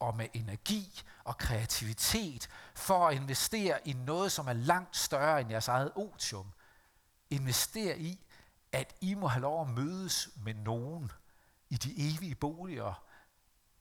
og 0.00 0.16
med 0.16 0.28
energi 0.34 1.02
og 1.24 1.38
kreativitet 1.38 2.48
for 2.74 3.08
at 3.08 3.16
investere 3.16 3.88
i 3.88 3.92
noget, 3.92 4.32
som 4.32 4.48
er 4.48 4.52
langt 4.52 4.96
større 4.96 5.40
end 5.40 5.50
jeres 5.50 5.68
eget 5.68 5.92
otium. 5.94 6.52
Invester 7.30 7.94
i, 7.94 8.20
at 8.72 8.94
I 9.00 9.14
må 9.14 9.26
have 9.26 9.42
lov 9.42 9.60
at 9.60 9.68
mødes 9.68 10.28
med 10.36 10.54
nogen 10.54 11.12
i 11.68 11.76
de 11.76 11.94
evige 11.96 12.34
boliger 12.34 13.02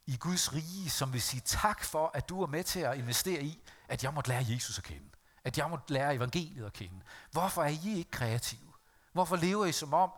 i 0.06 0.18
Guds 0.18 0.54
rige, 0.54 0.90
som 0.90 1.14
vil 1.14 1.22
sige 1.22 1.42
tak 1.46 1.84
for, 1.84 2.12
at 2.14 2.30
du 2.30 2.42
er 2.42 2.48
med 2.48 2.64
til 2.64 2.80
at 2.80 2.98
investere 2.98 3.44
i, 3.44 3.64
at 3.88 4.04
jeg 4.04 4.14
måtte 4.14 4.30
lære 4.30 4.46
Jesus 4.50 4.78
at 4.78 4.84
kende. 4.84 5.10
At 5.44 5.58
jeg 5.58 5.70
måtte 5.70 5.94
lære 5.94 6.16
evangeliet 6.16 6.66
at 6.66 6.74
kende. 6.74 7.02
Hvorfor 7.32 7.64
er 7.64 7.68
I 7.68 7.98
ikke 7.98 8.12
kreative? 8.12 8.74
Hvorfor 9.12 9.36
lever 9.36 9.66
I 9.66 9.72
som 9.72 9.94
om, 9.94 10.12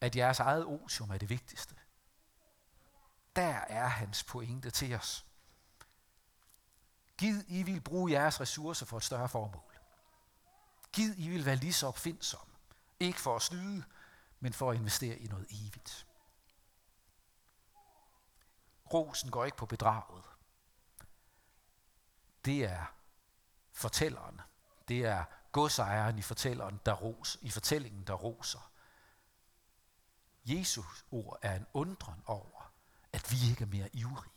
at 0.00 0.16
jeres 0.16 0.40
eget 0.40 0.64
otium 0.64 1.10
er 1.10 1.18
det 1.18 1.30
vigtigste? 1.30 1.74
Der 3.36 3.54
er 3.68 3.86
hans 3.86 4.24
pointe 4.24 4.70
til 4.70 4.94
os. 4.94 5.26
Gid 7.18 7.44
I 7.48 7.62
vil 7.62 7.80
bruge 7.80 8.12
jeres 8.12 8.40
ressourcer 8.40 8.86
for 8.86 8.96
et 8.96 9.04
større 9.04 9.28
formål. 9.28 9.78
Gid 10.92 11.14
I 11.16 11.28
vil 11.28 11.44
være 11.44 11.56
lige 11.56 11.72
så 11.72 11.86
opfindsom. 11.86 12.48
Ikke 13.00 13.20
for 13.20 13.36
at 13.36 13.42
snyde, 13.42 13.84
men 14.40 14.52
for 14.52 14.70
at 14.70 14.76
investere 14.76 15.18
i 15.18 15.26
noget 15.26 15.46
evigt. 15.50 16.06
Rosen 18.92 19.30
går 19.30 19.44
ikke 19.44 19.56
på 19.56 19.66
bedraget. 19.66 20.24
Det 22.44 22.64
er 22.64 22.84
fortælleren. 23.72 24.40
Det 24.88 25.04
er 25.04 25.24
godsejeren 25.52 26.18
i 26.18 26.22
fortælleren, 26.22 26.80
der 26.86 26.92
ros, 26.92 27.38
i 27.40 27.50
fortællingen, 27.50 28.06
der 28.06 28.14
roser. 28.14 28.70
Jesus 30.44 31.04
ord 31.10 31.38
er 31.42 31.56
en 31.56 31.66
undren 31.72 32.22
over, 32.26 32.55
at 33.16 33.32
vi 33.32 33.36
ikke 33.50 33.62
er 33.62 33.68
mere 33.68 33.88
ivrige 33.92 34.36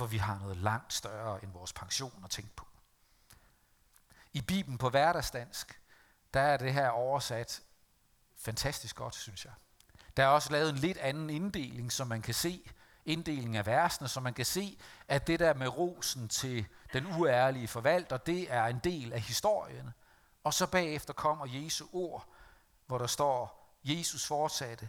for 0.00 0.06
vi 0.06 0.18
har 0.18 0.38
noget 0.38 0.56
langt 0.56 0.92
større 0.92 1.44
end 1.44 1.52
vores 1.52 1.72
pension 1.72 2.24
at 2.24 2.30
tænke 2.30 2.56
på. 2.56 2.66
I 4.32 4.40
Bibelen 4.40 4.78
på 4.78 4.90
hverdagsdansk, 4.90 5.80
der 6.34 6.40
er 6.40 6.56
det 6.56 6.72
her 6.72 6.88
oversat 6.88 7.62
fantastisk 8.36 8.96
godt, 8.96 9.14
synes 9.14 9.44
jeg. 9.44 9.52
Der 10.16 10.22
er 10.22 10.28
også 10.28 10.52
lavet 10.52 10.70
en 10.70 10.76
lidt 10.76 10.98
anden 10.98 11.30
inddeling, 11.30 11.92
som 11.92 12.06
man 12.06 12.22
kan 12.22 12.34
se, 12.34 12.70
inddelingen 13.04 13.54
af 13.54 13.66
versene, 13.66 14.08
så 14.08 14.20
man 14.20 14.34
kan 14.34 14.44
se, 14.44 14.78
at 15.08 15.26
det 15.26 15.40
der 15.40 15.54
med 15.54 15.68
rosen 15.68 16.28
til 16.28 16.66
den 16.92 17.06
uærlige 17.06 17.68
forvalter, 17.68 18.16
det 18.16 18.52
er 18.52 18.64
en 18.64 18.78
del 18.84 19.12
af 19.12 19.20
historien. 19.20 19.90
Og 20.44 20.54
så 20.54 20.66
bagefter 20.66 21.12
kommer 21.12 21.46
Jesu 21.46 21.86
ord, 21.92 22.28
hvor 22.86 22.98
der 22.98 23.06
står, 23.06 23.70
Jesus 23.84 24.26
fortsatte, 24.26 24.88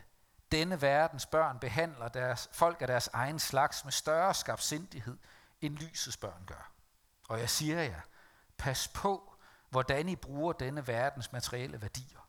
denne 0.52 0.82
verdens 0.82 1.26
børn 1.26 1.60
behandler 1.60 2.08
deres, 2.08 2.50
folk 2.52 2.82
af 2.82 2.88
deres 2.88 3.08
egen 3.08 3.40
slags 3.40 3.84
med 3.84 3.92
større 3.92 4.34
skabsindighed, 4.34 5.18
end 5.62 5.78
lysets 5.78 6.18
børn 6.18 6.44
gør. 6.46 6.72
Og 7.30 7.40
jeg 7.40 7.50
siger 7.50 7.82
jer, 7.82 8.02
pas 8.58 8.88
på, 8.88 9.34
hvordan 9.70 10.10
I 10.10 10.16
bruger 10.16 10.54
denne 10.54 10.88
verdens 10.88 11.32
materielle 11.32 11.82
værdier. 11.82 12.28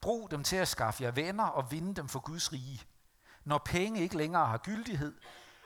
Brug 0.00 0.30
dem 0.30 0.44
til 0.44 0.56
at 0.56 0.68
skaffe 0.68 1.02
jer 1.02 1.10
venner 1.10 1.44
og 1.44 1.70
vinde 1.70 1.94
dem 1.94 2.08
for 2.08 2.20
Guds 2.20 2.52
rige. 2.52 2.82
Når 3.44 3.58
penge 3.58 4.00
ikke 4.00 4.16
længere 4.16 4.46
har 4.46 4.58
gyldighed, 4.58 5.14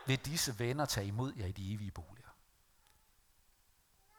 vil 0.06 0.18
disse 0.18 0.58
venner 0.58 0.84
tage 0.84 1.06
imod 1.06 1.32
jer 1.36 1.46
i 1.46 1.52
de 1.52 1.74
evige 1.74 1.90
boliger. 1.90 2.28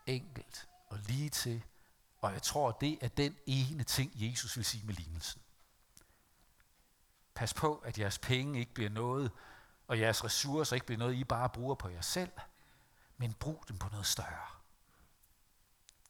Enkelt 0.06 0.68
og 0.90 0.98
lige 0.98 1.30
til, 1.30 1.64
og 2.22 2.34
jeg 2.34 2.42
tror, 2.42 2.72
det 2.72 2.98
er 3.02 3.08
den 3.08 3.36
ene 3.46 3.84
ting, 3.84 4.12
Jesus 4.16 4.58
vil 4.58 4.66
sige 4.66 4.86
med 4.86 4.94
lignelsen. 4.94 5.42
Pas 7.38 7.54
på, 7.54 7.76
at 7.76 8.00
jeres 8.00 8.20
penge 8.20 8.60
ikke 8.60 8.74
bliver 8.74 8.90
noget, 8.90 9.32
og 9.88 10.00
jeres 10.00 10.24
ressourcer 10.24 10.76
ikke 10.76 10.86
bliver 10.86 11.00
noget, 11.00 11.16
I 11.16 11.24
bare 11.24 11.50
bruger 11.50 11.76
på 11.76 11.90
jer 11.90 12.02
selv, 12.02 12.32
men 13.18 13.34
brug 13.34 13.64
dem 13.68 13.78
på 13.78 13.90
noget 13.90 14.06
større. 14.06 14.48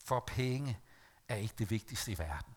For 0.05 0.23
penge 0.27 0.79
er 1.27 1.35
ikke 1.35 1.55
det 1.57 1.69
vigtigste 1.69 2.11
i 2.11 2.17
verden. 2.17 2.55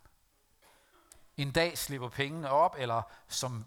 En 1.36 1.52
dag 1.52 1.78
slipper 1.78 2.08
pengene 2.08 2.50
op, 2.50 2.76
eller 2.78 3.02
som 3.28 3.66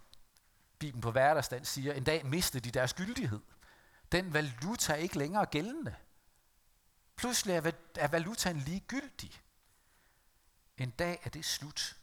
Bibelen 0.79 1.01
på 1.01 1.11
hverdagsstand 1.11 1.65
siger, 1.65 1.93
en 1.93 2.03
dag 2.03 2.25
mister 2.25 2.59
de 2.59 2.71
deres 2.71 2.93
gyldighed. 2.93 3.41
Den 4.11 4.33
valuta 4.33 4.93
er 4.93 4.97
ikke 4.97 5.17
længere 5.17 5.45
gældende. 5.45 5.95
Pludselig 7.15 7.73
er 7.95 8.07
valutaen 8.07 8.57
ligegyldig. 8.57 9.41
En 10.77 10.89
dag 10.89 11.21
er 11.23 11.29
det 11.29 11.45
slut. 11.45 11.97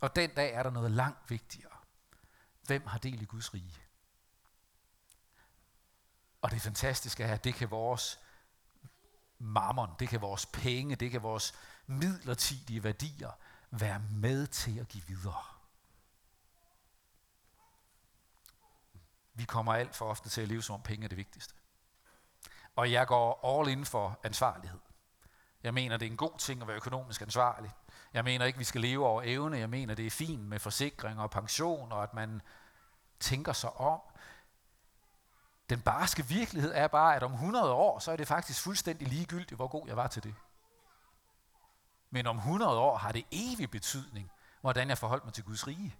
Og 0.00 0.16
den 0.16 0.30
dag 0.34 0.52
er 0.52 0.62
der 0.62 0.70
noget 0.70 0.90
langt 0.90 1.30
vigtigere. 1.30 1.69
Hvem 2.70 2.86
har 2.86 2.98
del 2.98 3.22
i 3.22 3.24
Guds 3.24 3.54
rige? 3.54 3.82
Og 6.42 6.50
det 6.50 6.62
fantastiske 6.62 7.24
er, 7.24 7.34
at 7.34 7.44
det 7.44 7.54
kan 7.54 7.70
vores 7.70 8.18
mammon, 9.38 9.90
det 9.98 10.08
kan 10.08 10.20
vores 10.20 10.46
penge, 10.46 10.96
det 10.96 11.10
kan 11.10 11.22
vores 11.22 11.54
midlertidige 11.86 12.84
værdier 12.84 13.30
være 13.70 13.98
med 14.10 14.46
til 14.46 14.78
at 14.78 14.88
give 14.88 15.04
videre. 15.06 15.44
Vi 19.34 19.44
kommer 19.44 19.74
alt 19.74 19.96
for 19.96 20.06
ofte 20.06 20.28
til 20.28 20.40
at 20.40 20.48
leve 20.48 20.62
som 20.62 20.74
om 20.74 20.82
penge 20.82 21.04
er 21.04 21.08
det 21.08 21.18
vigtigste. 21.18 21.54
Og 22.76 22.92
jeg 22.92 23.06
går 23.06 23.58
all 23.58 23.68
in 23.68 23.84
for 23.84 24.20
ansvarlighed. 24.24 24.80
Jeg 25.62 25.74
mener, 25.74 25.96
det 25.96 26.06
er 26.06 26.10
en 26.10 26.16
god 26.16 26.38
ting 26.38 26.62
at 26.62 26.68
være 26.68 26.76
økonomisk 26.76 27.22
ansvarlig. 27.22 27.70
Jeg 28.12 28.24
mener 28.24 28.44
ikke, 28.44 28.58
vi 28.58 28.64
skal 28.64 28.80
leve 28.80 29.06
over 29.06 29.22
evne. 29.24 29.58
Jeg 29.58 29.70
mener, 29.70 29.94
det 29.94 30.06
er 30.06 30.10
fint 30.10 30.42
med 30.42 30.58
forsikring 30.58 31.20
og 31.20 31.30
pension, 31.30 31.92
og 31.92 32.02
at 32.02 32.14
man 32.14 32.42
tænker 33.20 33.52
sig 33.52 33.72
om. 33.72 34.00
Den 35.70 35.80
barske 35.80 36.26
virkelighed 36.26 36.72
er 36.74 36.88
bare, 36.88 37.16
at 37.16 37.22
om 37.22 37.32
100 37.32 37.72
år, 37.72 37.98
så 37.98 38.12
er 38.12 38.16
det 38.16 38.28
faktisk 38.28 38.62
fuldstændig 38.62 39.08
ligegyldigt, 39.08 39.56
hvor 39.56 39.68
god 39.68 39.88
jeg 39.88 39.96
var 39.96 40.06
til 40.06 40.22
det. 40.22 40.34
Men 42.10 42.26
om 42.26 42.36
100 42.36 42.78
år 42.78 42.96
har 42.96 43.12
det 43.12 43.24
evig 43.30 43.70
betydning, 43.70 44.30
hvordan 44.60 44.88
jeg 44.88 44.98
forholdt 44.98 45.24
mig 45.24 45.34
til 45.34 45.44
Guds 45.44 45.66
rige. 45.66 45.96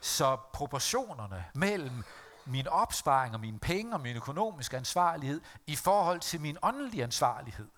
Så 0.00 0.36
proportionerne 0.52 1.44
mellem 1.54 2.04
min 2.46 2.68
opsparing 2.68 3.34
og 3.34 3.40
mine 3.40 3.58
penge 3.58 3.94
og 3.94 4.00
min 4.00 4.16
økonomiske 4.16 4.76
ansvarlighed 4.76 5.40
i 5.66 5.76
forhold 5.76 6.20
til 6.20 6.40
min 6.40 6.58
åndelige 6.62 7.02
ansvarlighed 7.02 7.68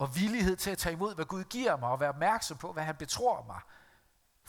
og 0.00 0.16
villighed 0.16 0.56
til 0.56 0.70
at 0.70 0.78
tage 0.78 0.92
imod, 0.92 1.14
hvad 1.14 1.24
Gud 1.24 1.44
giver 1.44 1.76
mig, 1.76 1.88
og 1.88 2.00
være 2.00 2.08
opmærksom 2.08 2.56
på, 2.56 2.72
hvad 2.72 2.82
han 2.82 2.96
betror 2.96 3.44
mig. 3.46 3.60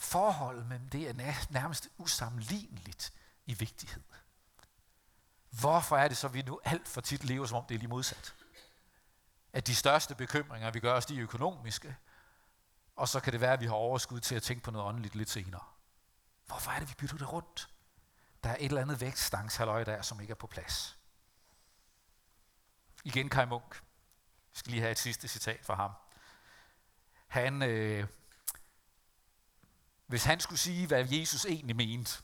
Forholdet 0.02 0.66
mellem 0.66 0.88
det 0.88 1.08
er 1.08 1.44
nærmest 1.50 1.88
usammenligneligt 1.98 3.12
i 3.46 3.54
vigtighed. 3.54 4.02
Hvorfor 5.50 5.96
er 5.96 6.08
det 6.08 6.16
så, 6.16 6.26
at 6.26 6.34
vi 6.34 6.42
nu 6.42 6.60
alt 6.64 6.88
for 6.88 7.00
tit 7.00 7.24
lever, 7.24 7.46
som 7.46 7.56
om 7.56 7.64
det 7.68 7.74
er 7.74 7.78
lige 7.78 7.88
modsat? 7.88 8.34
At 9.52 9.66
de 9.66 9.74
største 9.74 10.14
bekymringer, 10.14 10.70
vi 10.70 10.80
gør 10.80 10.94
os, 10.94 11.06
de 11.06 11.18
økonomiske, 11.18 11.96
og 12.96 13.08
så 13.08 13.20
kan 13.20 13.32
det 13.32 13.40
være, 13.40 13.52
at 13.52 13.60
vi 13.60 13.66
har 13.66 13.74
overskud 13.74 14.20
til 14.20 14.34
at 14.34 14.42
tænke 14.42 14.62
på 14.62 14.70
noget 14.70 14.88
åndeligt 14.88 15.14
lidt 15.14 15.30
senere. 15.30 15.64
Hvorfor 16.46 16.70
er 16.70 16.78
det, 16.78 16.88
vi 16.88 16.94
bytter 16.98 17.18
det 17.18 17.32
rundt? 17.32 17.68
Der 18.44 18.50
er 18.50 18.56
et 18.56 18.64
eller 18.64 18.82
andet 18.82 19.00
vækststangshalløj 19.00 19.84
der, 19.84 20.02
som 20.02 20.20
ikke 20.20 20.30
er 20.30 20.34
på 20.34 20.46
plads. 20.46 20.98
Igen 23.04 23.28
Kai 23.28 23.46
Munk. 23.46 23.74
Vi 24.52 24.58
skal 24.58 24.70
lige 24.70 24.80
have 24.80 24.92
et 24.92 24.98
sidste 24.98 25.28
citat 25.28 25.64
fra 25.64 25.74
ham. 25.74 25.92
Han, 27.26 27.62
øh, 27.62 28.08
hvis 30.12 30.24
han 30.24 30.40
skulle 30.40 30.58
sige, 30.58 30.86
hvad 30.86 31.04
Jesus 31.08 31.44
egentlig 31.44 31.76
mente, 31.76 32.22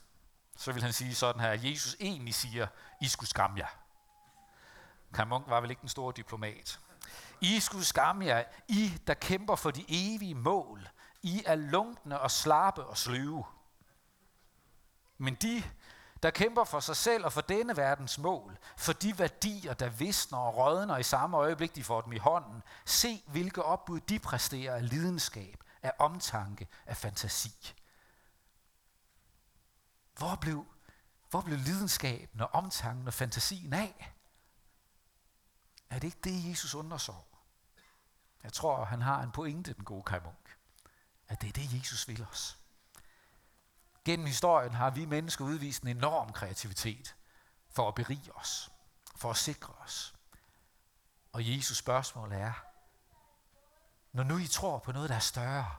så 0.57 0.71
vil 0.71 0.83
han 0.83 0.93
sige 0.93 1.15
sådan 1.15 1.41
her, 1.41 1.49
Jesus 1.51 1.95
egentlig 1.99 2.35
siger, 2.35 2.67
I 3.01 3.07
skulle 3.07 3.29
skamme 3.29 3.59
jer. 3.59 3.67
Karl 5.13 5.27
Munk 5.27 5.47
var 5.47 5.61
vel 5.61 5.69
ikke 5.69 5.79
den 5.79 5.89
store 5.89 6.13
diplomat. 6.15 6.79
I 7.41 7.59
skulle 7.59 7.85
skamme 7.85 8.25
jer, 8.25 8.43
I 8.67 8.93
der 9.07 9.13
kæmper 9.13 9.55
for 9.55 9.71
de 9.71 9.85
evige 9.87 10.35
mål. 10.35 10.89
I 11.21 11.43
er 11.45 11.55
lunkne 11.55 12.19
og 12.19 12.31
slappe 12.31 12.85
og 12.85 12.97
sløve. 12.97 13.45
Men 15.17 15.35
de, 15.35 15.63
der 16.23 16.29
kæmper 16.29 16.63
for 16.63 16.79
sig 16.79 16.95
selv 16.95 17.25
og 17.25 17.33
for 17.33 17.41
denne 17.41 17.77
verdens 17.77 18.17
mål, 18.17 18.57
for 18.77 18.93
de 18.93 19.19
værdier, 19.19 19.73
der 19.73 19.89
visner 19.89 20.37
og 20.37 20.57
rådner 20.57 20.97
i 20.97 21.03
samme 21.03 21.37
øjeblik, 21.37 21.75
de 21.75 21.83
får 21.83 22.01
dem 22.01 22.13
i 22.13 22.17
hånden, 22.17 22.63
se 22.85 23.23
hvilke 23.27 23.63
opbud 23.63 23.99
de 23.99 24.19
præsterer 24.19 24.75
af 24.75 24.89
lidenskab, 24.89 25.63
af 25.83 25.91
omtanke, 25.99 26.67
af 26.85 26.97
fantasi. 26.97 27.75
Hvor 30.19 30.35
blev, 30.35 30.65
hvor 31.29 31.41
blev 31.41 31.57
lidenskaben 31.57 32.41
og 32.41 32.49
omtanken 32.53 33.07
og 33.07 33.13
fantasien 33.13 33.73
af? 33.73 34.13
Er 35.89 35.99
det 35.99 36.03
ikke 36.03 36.19
det, 36.23 36.49
Jesus 36.49 36.75
undrer 36.75 36.97
sig 36.97 37.13
over? 37.13 37.23
Jeg 38.43 38.53
tror, 38.53 38.85
han 38.85 39.01
har 39.01 39.21
en 39.21 39.31
pointe, 39.31 39.73
den 39.73 39.83
gode 39.83 40.03
Kai 40.03 40.19
Munk. 40.19 40.57
At 41.27 41.41
det 41.41 41.47
er 41.47 41.53
det, 41.53 41.73
Jesus 41.73 42.07
vil 42.07 42.27
os. 42.31 42.57
Gennem 44.05 44.27
historien 44.27 44.73
har 44.73 44.89
vi 44.89 45.05
mennesker 45.05 45.45
udvist 45.45 45.81
en 45.81 45.87
enorm 45.87 46.33
kreativitet 46.33 47.15
for 47.69 47.87
at 47.87 47.95
berige 47.95 48.35
os, 48.35 48.71
for 49.15 49.29
at 49.29 49.37
sikre 49.37 49.73
os. 49.73 50.15
Og 51.31 51.55
Jesus 51.55 51.77
spørgsmål 51.77 52.31
er, 52.31 52.53
når 54.11 54.23
nu 54.23 54.37
I 54.37 54.47
tror 54.47 54.79
på 54.79 54.91
noget, 54.91 55.09
der 55.09 55.15
er 55.15 55.19
større, 55.19 55.75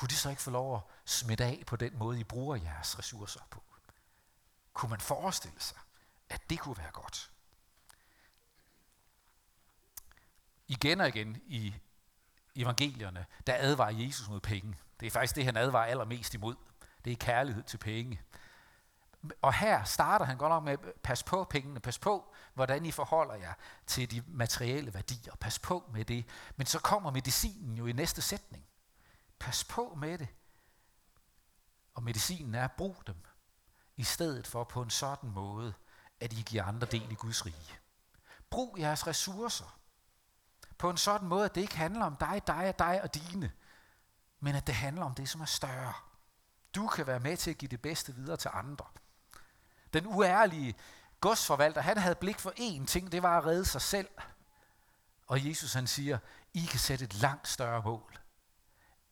kunne 0.00 0.08
de 0.08 0.16
så 0.16 0.30
ikke 0.30 0.42
få 0.42 0.50
lov 0.50 0.76
at 0.76 0.82
smitte 1.04 1.44
af 1.44 1.62
på 1.66 1.76
den 1.76 1.98
måde, 1.98 2.20
I 2.20 2.24
bruger 2.24 2.56
jeres 2.56 2.98
ressourcer 2.98 3.40
på? 3.50 3.62
Kunne 4.72 4.90
man 4.90 5.00
forestille 5.00 5.60
sig, 5.60 5.78
at 6.30 6.50
det 6.50 6.60
kunne 6.60 6.78
være 6.78 6.90
godt? 6.92 7.30
Igen 10.68 11.00
og 11.00 11.08
igen 11.08 11.42
i 11.46 11.74
evangelierne, 12.54 13.26
der 13.46 13.54
advarer 13.58 13.90
Jesus 13.90 14.28
mod 14.28 14.40
penge. 14.40 14.76
Det 15.00 15.06
er 15.06 15.10
faktisk 15.10 15.36
det, 15.36 15.44
han 15.44 15.56
advarer 15.56 15.86
allermest 15.86 16.34
imod. 16.34 16.54
Det 17.04 17.12
er 17.12 17.16
kærlighed 17.16 17.62
til 17.62 17.78
penge. 17.78 18.20
Og 19.42 19.54
her 19.54 19.84
starter 19.84 20.24
han 20.24 20.36
godt 20.36 20.50
nok 20.50 20.64
med, 20.64 20.78
pas 21.02 21.22
på 21.22 21.44
pengene, 21.44 21.80
pas 21.80 21.98
på, 21.98 22.34
hvordan 22.54 22.86
I 22.86 22.90
forholder 22.90 23.34
jer 23.34 23.54
til 23.86 24.10
de 24.10 24.22
materielle 24.26 24.94
værdier. 24.94 25.34
Pas 25.40 25.58
på 25.58 25.90
med 25.92 26.04
det. 26.04 26.24
Men 26.56 26.66
så 26.66 26.78
kommer 26.78 27.10
medicinen 27.10 27.76
jo 27.76 27.86
i 27.86 27.92
næste 27.92 28.22
sætning. 28.22 28.69
Pas 29.40 29.64
på 29.64 29.94
med 29.94 30.18
det. 30.18 30.28
Og 31.94 32.02
medicinen 32.02 32.54
er, 32.54 32.68
brug 32.68 33.02
dem, 33.06 33.16
i 33.96 34.04
stedet 34.04 34.46
for 34.46 34.64
på 34.64 34.82
en 34.82 34.90
sådan 34.90 35.30
måde, 35.30 35.74
at 36.20 36.32
I 36.32 36.42
giver 36.42 36.64
andre 36.64 36.86
del 36.86 37.12
i 37.12 37.14
Guds 37.14 37.46
rige. 37.46 37.78
Brug 38.50 38.78
jeres 38.78 39.06
ressourcer 39.06 39.78
på 40.78 40.90
en 40.90 40.96
sådan 40.96 41.28
måde, 41.28 41.44
at 41.44 41.54
det 41.54 41.60
ikke 41.60 41.76
handler 41.76 42.04
om 42.04 42.16
dig, 42.16 42.42
dig 42.46 42.68
og 42.68 42.78
dig 42.78 43.02
og 43.02 43.14
dine, 43.14 43.52
men 44.40 44.54
at 44.54 44.66
det 44.66 44.74
handler 44.74 45.04
om 45.04 45.14
det, 45.14 45.28
som 45.28 45.40
er 45.40 45.44
større. 45.44 45.92
Du 46.74 46.86
kan 46.86 47.06
være 47.06 47.20
med 47.20 47.36
til 47.36 47.50
at 47.50 47.58
give 47.58 47.68
det 47.68 47.82
bedste 47.82 48.14
videre 48.14 48.36
til 48.36 48.50
andre. 48.54 48.86
Den 49.92 50.06
uærlige 50.06 50.74
godsforvalter, 51.20 51.80
han 51.80 51.98
havde 51.98 52.14
blik 52.14 52.38
for 52.38 52.50
én 52.50 52.86
ting, 52.86 53.12
det 53.12 53.22
var 53.22 53.38
at 53.38 53.44
redde 53.44 53.64
sig 53.64 53.82
selv. 53.82 54.08
Og 55.26 55.48
Jesus 55.48 55.72
han 55.72 55.86
siger, 55.86 56.18
I 56.54 56.64
kan 56.64 56.78
sætte 56.78 57.04
et 57.04 57.14
langt 57.14 57.48
større 57.48 57.82
mål. 57.82 58.19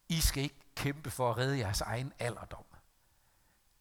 I 0.09 0.21
skal 0.21 0.42
ikke 0.42 0.61
kæmpe 0.75 1.11
for 1.11 1.31
at 1.31 1.38
redde 1.38 1.59
jeres 1.59 1.81
egen 1.81 2.12
alderdom. 2.18 2.64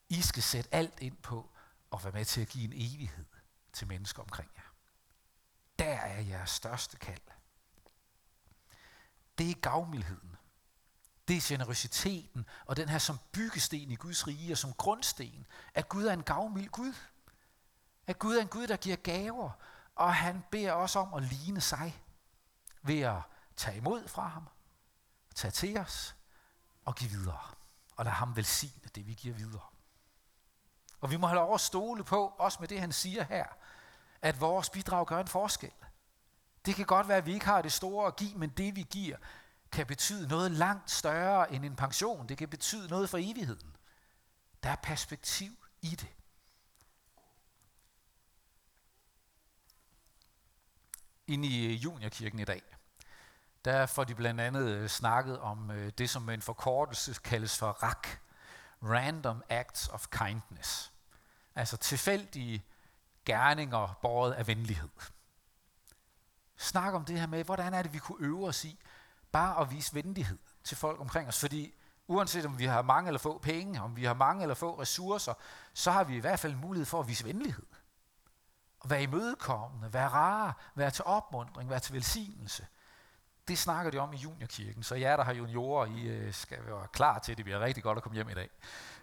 I 0.10 0.22
skal 0.22 0.44
sætte 0.44 0.74
alt 0.74 1.00
ind 1.00 1.18
på 1.18 1.50
at 1.94 2.04
være 2.04 2.13
med 2.13 2.26
til 2.26 2.42
at 2.42 2.48
give 2.48 2.63
en 2.63 2.74
evighed 2.74 3.26
til 3.74 3.88
mennesker 3.88 4.22
omkring 4.22 4.50
jer. 4.56 4.74
Der 5.80 5.94
er 5.94 6.22
jeres 6.22 6.50
største 6.50 6.98
kald. 6.98 7.22
Det 9.38 9.50
er 9.50 9.56
gavmildheden. 9.62 10.36
Det 11.28 11.38
er 11.38 11.42
generøsiteten 11.44 12.46
og 12.66 12.78
den 12.78 12.90
her 12.90 12.98
som 12.98 13.20
byggesten 13.32 13.92
i 13.92 13.96
Guds 13.96 14.28
rige 14.28 14.54
og 14.54 14.58
som 14.58 14.74
grundsten. 14.74 15.46
At 15.74 15.90
Gud 15.90 16.06
er 16.06 16.13
en 16.13 16.24
gavmild 16.24 16.70
Gud. 16.70 16.94
At 18.08 18.20
Gud 18.20 18.36
er 18.36 18.42
en 18.42 18.48
Gud, 18.48 18.68
der 18.68 18.78
giver 18.78 18.96
gaver, 18.96 19.52
og 19.96 20.16
han 20.16 20.44
beder 20.52 20.74
os 20.74 20.96
om 20.96 21.13
at 21.13 21.24
ligne 21.24 21.62
sig 21.62 22.04
ved 22.82 23.00
at 23.00 23.22
tage 23.56 23.78
imod 23.78 24.08
fra 24.08 24.28
ham, 24.28 24.48
tage 25.36 25.52
til 25.52 25.78
os 25.78 26.16
og 26.88 26.95
give 26.95 27.10
videre. 27.10 27.39
Og 27.95 28.06
lad 28.06 28.12
ham 28.13 28.36
velsigne 28.36 28.89
det, 28.95 29.08
vi 29.08 29.13
giver 29.13 29.36
videre. 29.36 29.65
Og 31.02 31.12
vi 31.12 31.17
må 31.17 31.28
have 31.28 31.36
lov 31.36 31.54
at 31.54 31.62
stole 31.62 32.04
på, 32.04 32.34
også 32.38 32.58
med 32.60 32.67
det 32.67 32.80
han 32.80 32.91
siger 32.91 33.23
her, 33.23 33.45
at 34.21 34.41
vores 34.41 34.69
bidrag 34.69 35.08
gør 35.08 35.19
en 35.19 35.28
forskel. 35.28 35.71
Det 36.65 36.76
kan 36.76 36.86
godt 36.86 37.08
være, 37.08 37.17
at 37.17 37.26
vi 37.26 37.34
ikke 37.34 37.45
har 37.45 37.62
det 37.62 37.71
store 37.71 38.08
at 38.08 38.15
give, 38.15 38.36
men 38.36 38.50
det 38.50 38.76
vi 38.76 38.88
giver, 38.89 39.17
kan 39.71 39.88
betyde 39.88 40.28
noget 40.28 40.52
langt 40.52 40.91
større 40.91 41.54
end 41.54 41.65
en 41.65 41.76
pension. 41.76 42.30
Det 42.30 42.38
kan 42.38 42.50
betyde 42.50 42.88
noget 42.88 43.10
for 43.10 43.17
evigheden. 43.17 43.76
Der 44.63 44.69
er 44.69 44.76
perspektiv 44.76 45.52
i 45.82 45.89
det. 45.89 46.13
Inde 51.28 51.47
i 51.47 51.65
øh, 51.65 51.84
juniorkirken 51.84 52.39
i 52.39 52.45
dag, 52.45 52.63
der 53.65 53.86
får 53.86 54.04
de 54.04 54.15
blandt 54.15 54.41
andet 54.41 54.70
øh, 54.70 54.89
snakket 54.89 55.39
om 55.39 55.72
øh, 55.72 55.91
det, 55.98 56.10
som 56.10 56.22
med 56.22 56.34
en 56.34 56.41
forkortelse 56.41 57.13
kaldes 57.24 57.58
for 57.58 57.72
RAK. 57.72 58.20
Random 58.84 59.43
Acts 59.50 59.88
of 59.88 60.08
Kindness. 60.12 60.91
Altså 61.56 61.78
tilfældige 61.78 62.65
gerninger 63.26 64.00
båret 64.02 64.34
af 64.34 64.48
venlighed. 64.48 64.89
Snak 66.58 66.93
om 66.93 67.06
det 67.06 67.20
her 67.20 67.28
med, 67.28 67.43
hvordan 67.43 67.74
er 67.74 67.82
det, 67.82 67.93
vi 67.93 67.98
kunne 67.98 68.28
øve 68.28 68.48
os 68.48 68.65
i 68.65 68.80
bare 69.32 69.62
at 69.62 69.72
vise 69.72 69.96
venlighed 69.96 70.38
til 70.63 70.78
folk 70.78 71.00
omkring 71.00 71.28
os. 71.28 71.39
Fordi 71.39 71.76
uanset 72.08 72.46
om 72.46 72.60
vi 72.60 72.65
har 72.65 72.82
mange 72.82 73.08
eller 73.08 73.20
få 73.20 73.38
penge, 73.38 73.82
om 73.82 73.96
vi 73.96 74.04
har 74.04 74.13
mange 74.13 74.41
eller 74.41 74.56
få 74.56 74.82
ressourcer, 74.82 75.34
så 75.74 75.91
har 75.91 76.04
vi 76.04 76.15
i 76.15 76.20
hvert 76.20 76.39
fald 76.39 76.56
mulighed 76.56 76.86
for 76.86 77.00
at 77.00 77.08
vise 77.08 77.26
venlighed. 77.26 77.65
At 78.84 78.89
være 78.89 79.04
imødekommende, 79.04 79.93
være 79.93 80.10
rare, 80.10 80.54
være 80.76 80.91
til 80.91 81.06
opmundring, 81.06 81.70
være 81.70 81.80
til 81.80 81.93
velsignelse. 81.93 82.67
Det 83.48 83.58
snakker 83.58 83.92
de 83.92 83.98
om 83.98 84.14
i 84.14 84.18
juniorkirken, 84.18 84.84
så 84.84 84.96
jer, 84.96 85.18
der 85.18 85.24
har 85.24 85.34
juniorer, 85.34 85.86
I 85.86 86.02
øh, 86.02 86.34
skal 86.34 86.66
være 86.66 86.88
klar 86.94 87.20
til 87.20 87.38
det. 87.38 87.46
Vi 87.46 87.52
er 87.52 87.60
rigtig 87.60 87.84
godt 87.84 87.98
at 87.98 88.04
komme 88.04 88.16
hjem 88.16 88.30
i 88.30 88.34
dag. 88.34 88.50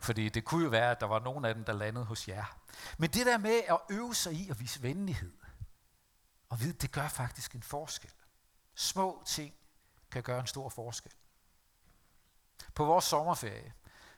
Fordi 0.01 0.29
det 0.29 0.45
kunne 0.45 0.65
jo 0.65 0.71
være, 0.71 0.91
at 0.91 1.01
der 1.01 1.07
var 1.07 1.19
nogen 1.19 1.45
af 1.45 1.55
dem, 1.55 1.65
der 1.65 1.73
landede 1.73 2.05
hos 2.05 2.29
jer. 2.29 2.59
Men 2.99 3.11
det 3.11 3.27
der 3.27 3.39
med 3.39 3.61
at 3.69 3.79
øve 3.91 4.15
sig 4.15 4.33
i 4.33 4.51
at 4.51 4.61
vise 4.61 4.83
venlighed, 4.83 5.33
og 6.49 6.61
vide, 6.61 6.73
det 6.73 6.93
gør 6.93 7.09
faktisk 7.09 7.55
en 7.55 7.63
forskel. 7.63 8.11
Små 8.75 9.23
ting 9.27 9.55
kan 10.11 10.23
gøre 10.23 10.41
en 10.41 10.47
stor 10.47 10.69
forskel. 10.69 11.13
På 12.75 12.85
vores 12.85 13.05
sommerferie, 13.05 13.73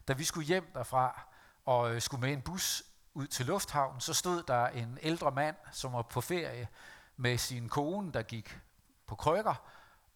da 0.08 0.12
vi 0.12 0.24
skulle 0.24 0.46
hjem 0.46 0.70
derfra 0.74 1.26
og 1.64 1.94
øh, 1.94 2.00
skulle 2.00 2.20
med 2.20 2.32
en 2.32 2.42
bus 2.42 2.82
ud 3.14 3.26
til 3.26 3.46
lufthavnen, 3.46 4.00
så 4.00 4.14
stod 4.14 4.42
der 4.42 4.66
en 4.66 4.98
ældre 5.02 5.30
mand, 5.30 5.56
som 5.72 5.92
var 5.92 6.02
på 6.02 6.20
ferie 6.20 6.68
med 7.16 7.38
sin 7.38 7.68
kone, 7.68 8.12
der 8.12 8.22
gik 8.22 8.58
på 9.06 9.14
krykker, 9.14 9.54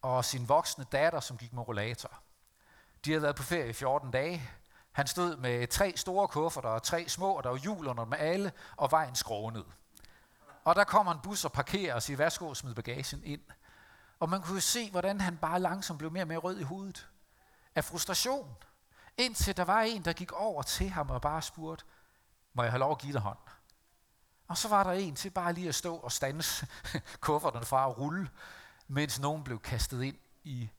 og 0.02 0.24
sin 0.24 0.48
voksne 0.48 0.84
datter, 0.92 1.20
som 1.20 1.36
gik 1.36 1.52
med 1.52 1.68
rollator. 1.68 2.10
De 3.04 3.10
havde 3.10 3.22
været 3.22 3.36
på 3.36 3.42
ferie 3.42 3.68
i 3.68 3.72
14 3.72 4.10
dage. 4.10 4.50
Han 4.92 5.06
stod 5.06 5.36
med 5.36 5.66
tre 5.66 5.96
store 5.96 6.28
kufferter 6.28 6.68
og 6.68 6.82
tre 6.82 7.08
små, 7.08 7.32
og 7.32 7.44
der 7.44 7.50
var 7.50 7.56
hjul 7.56 7.86
under 7.86 8.04
dem 8.04 8.12
alle, 8.18 8.52
og 8.76 8.90
vejen 8.90 9.14
skrånede. 9.14 9.64
Og 10.64 10.74
der 10.74 10.84
kommer 10.84 11.12
en 11.12 11.20
bus 11.22 11.44
og 11.44 11.52
parkerer 11.52 11.94
og 11.94 12.02
siger, 12.02 12.16
værsgo 12.16 12.54
smid 12.54 12.74
bagagen 12.74 13.22
ind. 13.24 13.40
Og 14.20 14.28
man 14.28 14.42
kunne 14.42 14.60
se, 14.60 14.90
hvordan 14.90 15.20
han 15.20 15.36
bare 15.36 15.60
langsomt 15.60 15.98
blev 15.98 16.10
mere 16.12 16.22
og 16.24 16.28
mere 16.28 16.38
rød 16.38 16.58
i 16.58 16.62
hovedet. 16.62 17.08
Af 17.74 17.84
frustration. 17.84 18.56
Indtil 19.16 19.56
der 19.56 19.64
var 19.64 19.80
en, 19.80 20.04
der 20.04 20.12
gik 20.12 20.32
over 20.32 20.62
til 20.62 20.88
ham 20.88 21.10
og 21.10 21.22
bare 21.22 21.42
spurgte, 21.42 21.84
må 22.54 22.62
jeg 22.62 22.72
have 22.72 22.78
lov 22.78 22.90
at 22.90 22.98
give 22.98 23.12
dig 23.12 23.20
hånd? 23.20 23.38
Og 24.48 24.56
så 24.56 24.68
var 24.68 24.84
der 24.84 24.92
en 24.92 25.14
til 25.14 25.30
bare 25.30 25.52
lige 25.52 25.68
at 25.68 25.74
stå 25.74 25.96
og 25.96 26.12
stanse 26.12 26.66
kufferten 27.20 27.64
fra 27.64 27.88
at 27.88 27.98
rulle, 27.98 28.30
mens 28.90 29.20
nogen 29.20 29.44
blev 29.44 29.60
kastet 29.60 30.02
ind 30.02 30.16
i. 30.44 30.70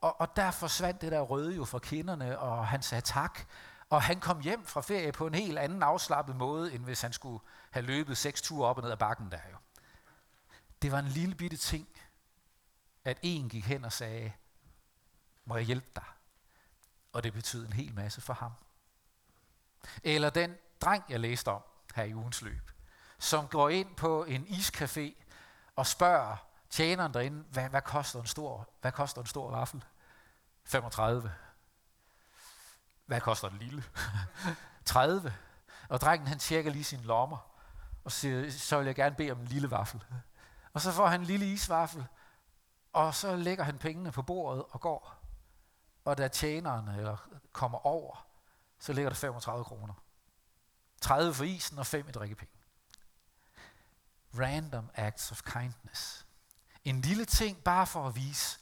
Og, 0.00 0.20
og 0.20 0.36
der 0.36 0.50
forsvandt 0.50 1.00
det 1.00 1.12
der 1.12 1.20
røde 1.20 1.56
jo 1.56 1.64
fra 1.64 1.78
kinderne, 1.78 2.38
og 2.38 2.66
han 2.66 2.82
sagde 2.82 3.02
tak. 3.02 3.40
Og 3.90 4.02
han 4.02 4.20
kom 4.20 4.40
hjem 4.40 4.64
fra 4.64 4.80
ferie 4.80 5.12
på 5.12 5.26
en 5.26 5.34
helt 5.34 5.58
anden 5.58 5.82
afslappet 5.82 6.36
måde, 6.36 6.72
end 6.72 6.84
hvis 6.84 7.00
han 7.00 7.12
skulle 7.12 7.44
have 7.70 7.86
løbet 7.86 8.16
seks 8.16 8.42
ture 8.42 8.68
op 8.68 8.76
og 8.76 8.82
ned 8.82 8.90
ad 8.90 8.96
bakken 8.96 9.30
der 9.30 9.38
jo. 9.52 9.56
Det 10.82 10.92
var 10.92 10.98
en 10.98 11.08
lille 11.08 11.34
bitte 11.34 11.56
ting, 11.56 11.88
at 13.04 13.18
en 13.22 13.48
gik 13.48 13.66
hen 13.66 13.84
og 13.84 13.92
sagde, 13.92 14.32
må 15.44 15.56
jeg 15.56 15.64
hjælpe 15.64 15.90
dig? 15.94 16.04
Og 17.12 17.22
det 17.22 17.32
betød 17.32 17.66
en 17.66 17.72
hel 17.72 17.94
masse 17.94 18.20
for 18.20 18.34
ham. 18.34 18.52
Eller 20.02 20.30
den 20.30 20.54
dreng, 20.80 21.04
jeg 21.08 21.20
læste 21.20 21.48
om 21.48 21.62
her 21.94 22.04
i 22.04 22.14
ugens 22.14 22.42
løb, 22.42 22.70
som 23.18 23.48
går 23.48 23.68
ind 23.68 23.96
på 23.96 24.24
en 24.24 24.46
iscafé 24.46 25.22
og 25.76 25.86
spørger 25.86 26.36
tjeneren 26.74 27.14
derinde, 27.14 27.44
hvad, 27.50 27.68
hvad, 27.68 27.82
koster 27.82 28.20
en 28.20 28.26
stor, 28.26 28.68
hvad 28.80 28.92
koster 28.92 29.20
en 29.20 29.26
stor 29.26 29.50
vaffel? 29.50 29.84
35. 30.64 31.34
Hvad 33.06 33.20
koster 33.20 33.48
en 33.48 33.58
lille? 33.58 33.84
30. 34.84 35.34
Og 35.88 36.00
drengen 36.00 36.28
han 36.28 36.38
tjekker 36.38 36.70
lige 36.70 36.84
sine 36.84 37.02
lommer, 37.02 37.38
og 38.04 38.12
siger, 38.12 38.50
så 38.50 38.78
vil 38.78 38.86
jeg 38.86 38.94
gerne 38.94 39.16
bede 39.16 39.30
om 39.30 39.40
en 39.40 39.46
lille 39.46 39.70
vaffel. 39.70 40.04
Og 40.72 40.80
så 40.80 40.92
får 40.92 41.06
han 41.06 41.20
en 41.20 41.26
lille 41.26 41.46
isvaffel, 41.46 42.06
og 42.92 43.14
så 43.14 43.36
lægger 43.36 43.64
han 43.64 43.78
pengene 43.78 44.12
på 44.12 44.22
bordet 44.22 44.64
og 44.70 44.80
går. 44.80 45.14
Og 46.04 46.18
da 46.18 46.28
tjeneren 46.28 46.88
eller 46.88 47.16
kommer 47.52 47.86
over, 47.86 48.26
så 48.78 48.92
ligger 48.92 49.10
der 49.10 49.16
35 49.16 49.64
kroner. 49.64 49.94
30 51.00 51.34
for 51.34 51.44
isen 51.44 51.78
og 51.78 51.86
5 51.86 52.08
i 52.08 52.12
drikkepenge. 52.12 52.54
Random 54.38 54.90
acts 54.94 55.32
of 55.32 55.42
kindness. 55.42 56.23
En 56.84 57.00
lille 57.00 57.24
ting 57.24 57.64
bare 57.64 57.86
for 57.86 58.08
at 58.08 58.16
vise, 58.16 58.60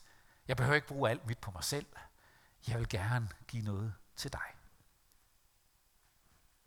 jeg 0.48 0.56
behøver 0.56 0.74
ikke 0.74 0.88
bruge 0.88 1.10
alt 1.10 1.26
mit 1.26 1.38
på 1.38 1.50
mig 1.50 1.64
selv. 1.64 1.86
Jeg 2.68 2.78
vil 2.78 2.88
gerne 2.88 3.28
give 3.48 3.62
noget 3.62 3.94
til 4.16 4.32
dig. 4.32 4.56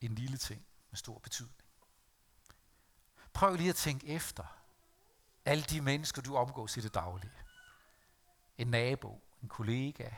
En 0.01 0.15
lille 0.15 0.37
ting 0.37 0.65
med 0.89 0.97
stor 0.97 1.19
betydning. 1.19 1.61
Prøv 3.33 3.55
lige 3.55 3.69
at 3.69 3.75
tænke 3.75 4.07
efter. 4.07 4.43
Alle 5.45 5.63
de 5.63 5.81
mennesker, 5.81 6.21
du 6.21 6.37
omgås 6.37 6.77
i 6.77 6.81
det 6.81 6.93
daglige. 6.93 7.37
En 8.57 8.67
nabo, 8.67 9.21
en 9.41 9.49
kollega, 9.49 10.09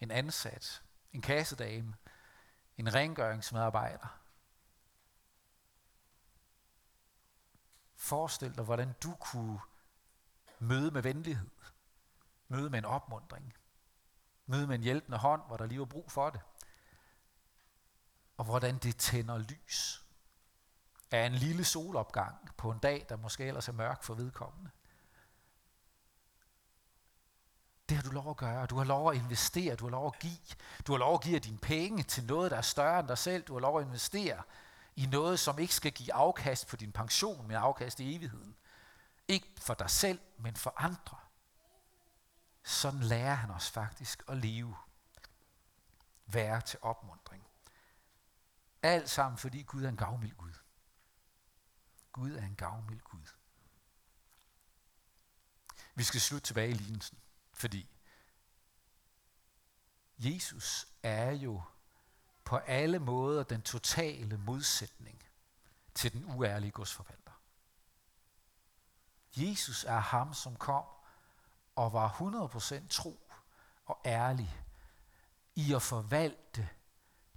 en 0.00 0.10
ansat, 0.10 0.82
en 1.12 1.22
kassedame, 1.22 1.94
en 2.76 2.94
rengøringsmedarbejder. 2.94 4.18
Forestil 7.96 8.56
dig, 8.56 8.64
hvordan 8.64 8.94
du 9.02 9.14
kunne 9.14 9.60
møde 10.62 10.90
med 10.90 11.02
venlighed, 11.02 11.50
møde 12.48 12.70
med 12.70 12.78
en 12.78 12.84
opmundring, 12.84 13.54
møde 14.46 14.66
med 14.66 14.74
en 14.74 14.82
hjælpende 14.82 15.18
hånd, 15.18 15.42
hvor 15.46 15.56
der 15.56 15.66
lige 15.66 15.78
var 15.78 15.84
brug 15.84 16.10
for 16.10 16.30
det. 16.30 16.40
Og 18.36 18.44
hvordan 18.44 18.78
det 18.78 18.96
tænder 18.96 19.38
lys 19.38 20.04
af 21.10 21.26
en 21.26 21.32
lille 21.32 21.64
solopgang 21.64 22.36
på 22.56 22.70
en 22.70 22.78
dag, 22.78 23.06
der 23.08 23.16
måske 23.16 23.44
ellers 23.44 23.68
er 23.68 23.72
mørk 23.72 24.02
for 24.02 24.14
vedkommende. 24.14 24.70
Det 27.88 27.96
har 27.96 28.02
du 28.02 28.10
lov 28.10 28.30
at 28.30 28.36
gøre. 28.36 28.66
Du 28.66 28.76
har 28.76 28.84
lov 28.84 29.10
at 29.10 29.16
investere. 29.16 29.74
Du 29.74 29.84
har 29.84 29.90
lov 29.90 30.06
at 30.06 30.18
give. 30.18 30.38
Du 30.86 30.92
har 30.92 30.98
lov 30.98 31.14
at 31.14 31.20
give 31.20 31.38
dine 31.38 31.58
penge 31.58 32.02
til 32.02 32.24
noget, 32.24 32.50
der 32.50 32.56
er 32.56 32.62
større 32.62 33.00
end 33.00 33.08
dig 33.08 33.18
selv. 33.18 33.42
Du 33.42 33.52
har 33.52 33.60
lov 33.60 33.78
at 33.78 33.86
investere 33.86 34.42
i 34.96 35.06
noget, 35.06 35.38
som 35.38 35.58
ikke 35.58 35.74
skal 35.74 35.92
give 35.92 36.14
afkast 36.14 36.68
på 36.68 36.76
din 36.76 36.92
pension, 36.92 37.46
men 37.46 37.56
afkast 37.56 38.00
i 38.00 38.16
evigheden. 38.16 38.56
Ikke 39.32 39.52
for 39.56 39.74
dig 39.74 39.90
selv, 39.90 40.20
men 40.38 40.56
for 40.56 40.74
andre. 40.76 41.18
Sådan 42.62 43.00
lærer 43.00 43.34
han 43.34 43.50
os 43.50 43.70
faktisk 43.70 44.22
at 44.28 44.36
leve. 44.36 44.76
Være 46.26 46.60
til 46.60 46.78
opmundring. 46.82 47.46
Alt 48.82 49.10
sammen, 49.10 49.38
fordi 49.38 49.62
Gud 49.62 49.84
er 49.84 49.88
en 49.88 49.96
gavmild 49.96 50.36
Gud. 50.36 50.52
Gud 52.12 52.32
er 52.32 52.44
en 52.44 52.56
gavmild 52.56 53.00
Gud. 53.00 53.26
Vi 55.94 56.02
skal 56.02 56.20
slutte 56.20 56.46
tilbage 56.46 56.70
i 56.70 56.74
lignelsen, 56.74 57.18
fordi 57.52 57.88
Jesus 60.18 60.86
er 61.02 61.30
jo 61.30 61.62
på 62.44 62.56
alle 62.56 62.98
måder 62.98 63.42
den 63.42 63.62
totale 63.62 64.38
modsætning 64.38 65.24
til 65.94 66.12
den 66.12 66.24
uærlige 66.24 66.70
godsforvalter. 66.70 67.21
Jesus 69.36 69.84
er 69.84 69.98
ham, 69.98 70.34
som 70.34 70.56
kom 70.56 70.84
og 71.76 71.92
var 71.92 72.08
100% 72.08 72.88
tro 72.88 73.20
og 73.84 74.00
ærlig 74.04 74.56
i 75.54 75.74
at 75.74 75.82
forvalte 75.82 76.68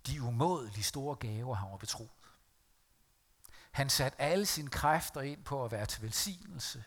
de 0.07 0.21
umådelige 0.21 0.83
store 0.83 1.15
gaver, 1.15 1.55
han 1.55 1.71
var 1.71 1.77
betroet. 1.77 2.09
Han 3.71 3.89
satte 3.89 4.21
alle 4.21 4.45
sine 4.45 4.69
kræfter 4.69 5.21
ind 5.21 5.43
på 5.43 5.65
at 5.65 5.71
være 5.71 5.85
til 5.85 6.01
velsignelse, 6.01 6.83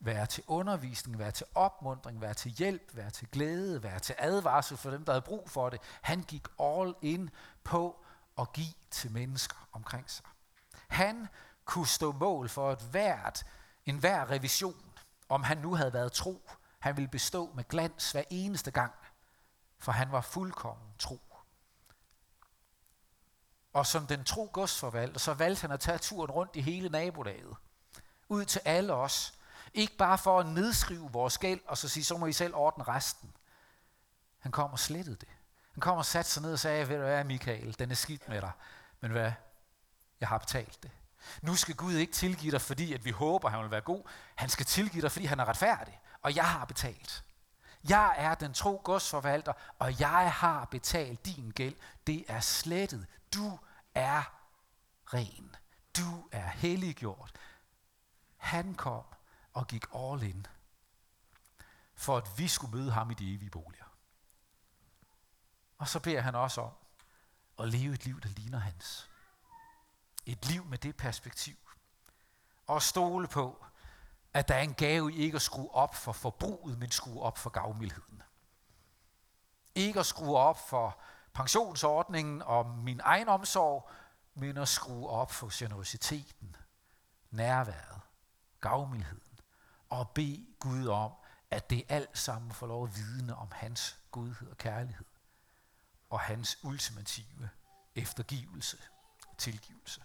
være 0.00 0.26
til 0.26 0.44
undervisning, 0.46 1.18
være 1.18 1.30
til 1.30 1.46
opmundring, 1.54 2.20
være 2.20 2.34
til 2.34 2.50
hjælp, 2.50 2.96
være 2.96 3.10
til 3.10 3.28
glæde, 3.28 3.82
være 3.82 3.98
til 3.98 4.14
advarsel 4.18 4.76
for 4.76 4.90
dem, 4.90 5.04
der 5.04 5.12
havde 5.12 5.22
brug 5.22 5.50
for 5.50 5.70
det. 5.70 5.80
Han 6.02 6.22
gik 6.22 6.46
all 6.60 6.94
in 7.02 7.30
på 7.64 8.04
at 8.38 8.52
give 8.52 8.74
til 8.90 9.12
mennesker 9.12 9.68
omkring 9.72 10.10
sig. 10.10 10.24
Han 10.88 11.28
kunne 11.64 11.86
stå 11.86 12.12
mål 12.12 12.48
for 12.48 12.72
et 12.72 12.82
hvert, 12.82 13.44
en 13.86 13.98
hver 13.98 14.30
revision, 14.30 14.92
om 15.28 15.42
han 15.42 15.58
nu 15.58 15.74
havde 15.74 15.92
været 15.92 16.12
tro. 16.12 16.50
Han 16.78 16.96
ville 16.96 17.08
bestå 17.08 17.52
med 17.54 17.64
glans 17.64 18.12
hver 18.12 18.22
eneste 18.30 18.70
gang, 18.70 18.92
for 19.78 19.92
han 19.92 20.12
var 20.12 20.20
fuldkommen 20.20 20.88
tro. 20.98 21.20
Og 23.72 23.86
som 23.86 24.06
den 24.06 24.24
tro 24.24 24.50
godsforvalter, 24.52 25.18
så 25.18 25.34
valgte 25.34 25.60
han 25.60 25.70
at 25.70 25.80
tage 25.80 25.98
turen 25.98 26.30
rundt 26.30 26.56
i 26.56 26.60
hele 26.60 26.88
nabolaget. 26.88 27.56
Ud 28.28 28.44
til 28.44 28.60
alle 28.64 28.94
os. 28.94 29.34
Ikke 29.74 29.96
bare 29.96 30.18
for 30.18 30.40
at 30.40 30.46
nedskrive 30.46 31.12
vores 31.12 31.38
gæld, 31.38 31.60
og 31.66 31.78
så 31.78 31.88
sige, 31.88 32.04
så 32.04 32.16
må 32.16 32.26
I 32.26 32.32
selv 32.32 32.54
ordne 32.54 32.84
resten. 32.84 33.32
Han 34.38 34.52
kom 34.52 34.72
og 34.72 34.78
slettede 34.78 35.16
det. 35.16 35.28
Han 35.72 35.80
kom 35.80 35.98
og 35.98 36.06
satte 36.06 36.30
sig 36.30 36.42
ned 36.42 36.52
og 36.52 36.58
sagde, 36.58 36.88
ved 36.88 36.96
du 36.96 37.02
hvad, 37.02 37.24
Michael, 37.24 37.78
den 37.78 37.90
er 37.90 37.94
skidt 37.94 38.28
med 38.28 38.40
dig. 38.40 38.52
Men 39.00 39.10
hvad? 39.10 39.32
Jeg 40.20 40.28
har 40.28 40.38
betalt 40.38 40.82
det. 40.82 40.90
Nu 41.42 41.56
skal 41.56 41.74
Gud 41.74 41.94
ikke 41.94 42.12
tilgive 42.12 42.50
dig, 42.52 42.60
fordi 42.60 42.92
at 42.92 43.04
vi 43.04 43.10
håber, 43.10 43.48
han 43.48 43.62
vil 43.62 43.70
være 43.70 43.80
god. 43.80 44.02
Han 44.34 44.48
skal 44.48 44.66
tilgive 44.66 45.02
dig, 45.02 45.12
fordi 45.12 45.26
han 45.26 45.40
er 45.40 45.48
retfærdig. 45.48 46.00
Og 46.22 46.36
jeg 46.36 46.50
har 46.50 46.64
betalt. 46.64 47.24
Jeg 47.88 48.14
er 48.18 48.34
den 48.34 48.54
tro 48.54 48.80
godsforvalter, 48.84 49.52
og 49.78 50.00
jeg 50.00 50.32
har 50.32 50.64
betalt 50.64 51.26
din 51.26 51.50
gæld. 51.50 51.74
Det 52.06 52.24
er 52.28 52.40
slettet. 52.40 53.06
Du 53.34 53.58
er 53.94 54.22
ren. 55.14 55.56
Du 55.96 56.28
er 56.32 56.46
helliggjort. 56.48 57.32
Han 58.36 58.74
kom 58.74 59.04
og 59.52 59.66
gik 59.66 59.84
all 59.94 60.22
in, 60.22 60.46
for 61.94 62.16
at 62.16 62.38
vi 62.38 62.48
skulle 62.48 62.76
møde 62.76 62.92
ham 62.92 63.10
i 63.10 63.14
de 63.14 63.34
evige 63.34 63.50
boliger. 63.50 63.84
Og 65.78 65.88
så 65.88 66.00
beder 66.00 66.20
han 66.20 66.34
også 66.34 66.60
om 66.60 66.72
at 67.58 67.68
leve 67.68 67.94
et 67.94 68.04
liv, 68.04 68.20
der 68.20 68.28
ligner 68.28 68.58
hans. 68.58 69.10
Et 70.26 70.44
liv 70.44 70.64
med 70.64 70.78
det 70.78 70.96
perspektiv. 70.96 71.56
Og 72.66 72.82
stole 72.82 73.28
på, 73.28 73.64
at 74.34 74.48
der 74.48 74.54
er 74.54 74.62
en 74.62 74.74
gave 74.74 75.12
i 75.12 75.16
ikke 75.16 75.36
at 75.36 75.42
skrue 75.42 75.74
op 75.74 75.94
for 75.94 76.12
forbruget, 76.12 76.78
men 76.78 76.90
skrue 76.90 77.22
op 77.22 77.38
for 77.38 77.50
gavmildheden. 77.50 78.22
Ikke 79.74 80.00
at 80.00 80.06
skrue 80.06 80.36
op 80.36 80.68
for 80.68 81.00
pensionsordningen 81.34 82.42
og 82.42 82.66
min 82.66 83.00
egen 83.04 83.28
omsorg, 83.28 83.90
men 84.34 84.56
at 84.56 84.68
skrue 84.68 85.08
op 85.08 85.32
for 85.32 85.48
generositeten, 85.52 86.56
nærværet, 87.30 88.00
gavmildheden 88.60 89.38
og 89.88 90.10
bede 90.10 90.46
Gud 90.60 90.86
om, 90.86 91.12
at 91.50 91.70
det 91.70 91.84
alt 91.88 92.18
sammen 92.18 92.52
får 92.52 92.66
lov 92.66 92.84
at 92.84 92.96
vidne 92.96 93.36
om 93.36 93.48
hans 93.52 93.98
godhed 94.10 94.48
og 94.50 94.56
kærlighed, 94.56 95.06
og 96.10 96.20
hans 96.20 96.58
ultimative 96.62 97.50
eftergivelse, 97.94 98.78
tilgivelse. 99.38 100.02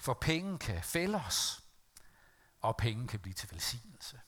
For 0.00 0.14
penge 0.14 0.58
kan 0.58 0.82
fælde 0.82 1.22
os, 1.26 1.64
og 2.60 2.76
penge 2.76 3.08
kan 3.08 3.20
blive 3.20 3.34
til 3.34 3.50
velsignelse. 3.50 4.20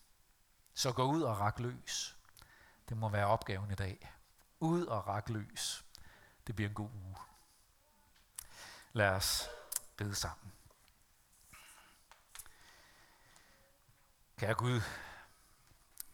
Så 0.75 0.93
gå 0.93 1.05
ud 1.05 1.23
og 1.23 1.41
rak 1.41 1.59
løs. 1.59 2.17
Det 2.89 2.97
må 2.97 3.09
være 3.09 3.27
opgaven 3.27 3.71
i 3.71 3.75
dag. 3.75 4.13
Ud 4.61 4.87
og 4.87 5.07
rak 5.07 5.29
løs. 5.29 5.85
Det 6.47 6.57
bliver 6.57 6.69
en 6.69 6.75
god 6.75 6.91
uge. 6.91 7.17
Lad 8.93 9.09
os 9.09 9.49
bede 9.97 10.15
sammen. 10.15 10.53
Kære 14.37 14.55
Gud, 14.55 14.81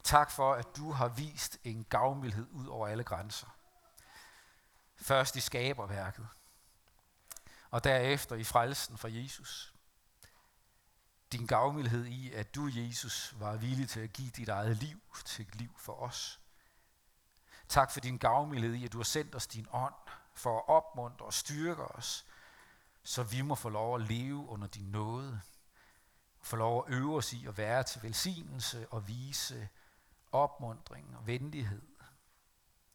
tak 0.03 0.31
for, 0.31 0.55
at 0.55 0.77
du 0.77 0.93
har 0.93 1.09
vist 1.09 1.59
en 1.65 1.85
gavmildhed 1.85 2.49
ud 2.51 2.67
over 2.67 2.89
alle 2.89 3.05
grænser. 3.05 3.57
Først 4.97 5.37
i 5.37 5.41
skaberværket, 5.41 6.29
og 7.71 7.85
derefter 7.85 8.37
i 8.37 8.45
frelsen 8.45 8.99
fra 8.99 9.09
Jesus. 9.13 9.75
Din 11.33 11.47
gavmildhed 11.47 12.05
i, 12.05 12.33
at 12.33 12.55
du, 12.55 12.71
Jesus, 12.73 13.35
var 13.39 13.57
villig 13.57 13.89
til 13.89 14.01
at 14.01 14.13
give 14.13 14.31
dit 14.31 14.49
eget 14.49 14.77
liv 14.77 15.01
til 15.25 15.47
et 15.49 15.55
liv 15.55 15.71
for 15.79 15.93
os. 15.93 16.41
Tak 17.69 17.91
for 17.91 18.01
din 18.01 18.19
gavmildhed 18.19 18.75
i, 18.75 18.85
at 18.85 18.93
du 18.93 18.99
har 18.99 19.05
sendt 19.05 19.35
os 19.35 19.47
din 19.47 19.67
ånd 19.73 19.95
for 20.35 20.59
at 20.59 20.69
opmuntre 20.69 21.27
og 21.27 21.35
styrke 21.35 21.85
os, 21.85 22.27
så 23.03 23.23
vi 23.23 23.41
må 23.41 23.55
få 23.55 23.69
lov 23.69 23.95
at 23.95 24.09
leve 24.09 24.49
under 24.49 24.67
din 24.67 24.91
nåde, 24.91 25.41
få 26.43 26.57
lov 26.57 26.85
at 26.87 26.95
øve 26.95 27.17
os 27.17 27.33
i 27.33 27.47
at 27.47 27.59
være 27.59 27.83
til 27.83 28.03
velsignelse 28.03 28.89
og 28.91 29.09
vise 29.09 29.69
opmundring 30.33 31.17
og 31.17 31.27
venlighed, 31.27 31.83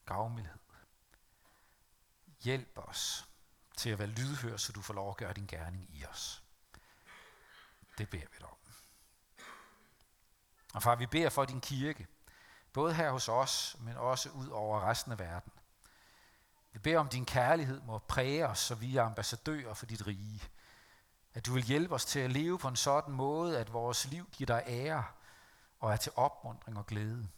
gavmildhed. 0.05 0.59
Hjælp 2.43 2.77
os 2.77 3.32
til 3.77 3.89
at 3.89 3.99
være 3.99 4.07
lydhør, 4.07 4.57
så 4.57 4.71
du 4.71 4.81
får 4.81 4.93
lov 4.93 5.09
at 5.09 5.17
gøre 5.17 5.33
din 5.33 5.47
gerning 5.47 5.89
i 5.93 6.05
os. 6.05 6.43
Det 7.97 8.09
beder 8.09 8.25
vi 8.31 8.37
dig 8.39 8.47
om. 8.47 8.57
Og 10.73 10.83
far, 10.83 10.95
vi 10.95 11.05
beder 11.05 11.29
for 11.29 11.45
din 11.45 11.61
kirke, 11.61 12.07
både 12.73 12.93
her 12.93 13.11
hos 13.11 13.29
os, 13.29 13.75
men 13.79 13.97
også 13.97 14.29
ud 14.29 14.47
over 14.47 14.89
resten 14.89 15.11
af 15.11 15.19
verden. 15.19 15.51
Vi 16.71 16.79
beder 16.79 16.99
om 16.99 17.09
din 17.09 17.25
kærlighed 17.25 17.81
må 17.81 17.97
præge 17.97 18.47
os, 18.47 18.59
så 18.59 18.75
vi 18.75 18.97
er 18.97 19.03
ambassadører 19.03 19.73
for 19.73 19.85
dit 19.85 20.07
rige. 20.07 20.43
At 21.33 21.45
du 21.45 21.53
vil 21.53 21.63
hjælpe 21.63 21.95
os 21.95 22.05
til 22.05 22.19
at 22.19 22.31
leve 22.31 22.59
på 22.59 22.67
en 22.67 22.75
sådan 22.75 23.13
måde, 23.13 23.59
at 23.59 23.73
vores 23.73 24.05
liv 24.05 24.29
giver 24.31 24.45
dig 24.45 24.63
ære 24.67 25.03
og 25.79 25.91
er 25.91 25.97
til 25.97 26.11
opmundring 26.15 26.77
og 26.77 26.85
glæde. 26.85 27.29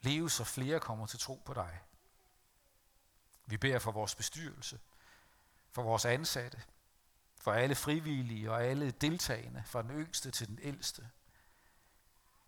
Leve 0.00 0.30
så 0.30 0.44
flere 0.44 0.80
kommer 0.80 1.06
til 1.06 1.18
tro 1.18 1.42
på 1.46 1.54
dig. 1.54 1.80
Vi 3.46 3.56
beder 3.56 3.78
for 3.78 3.92
vores 3.92 4.14
bestyrelse, 4.14 4.78
for 5.76 5.82
vores 5.82 6.04
ansatte, 6.04 6.62
for 7.40 7.52
alle 7.52 7.74
frivillige 7.74 8.52
og 8.52 8.64
alle 8.64 8.90
deltagende, 8.90 9.62
fra 9.66 9.82
den 9.82 9.90
yngste 9.90 10.30
til 10.30 10.48
den 10.48 10.58
ældste. 10.62 11.10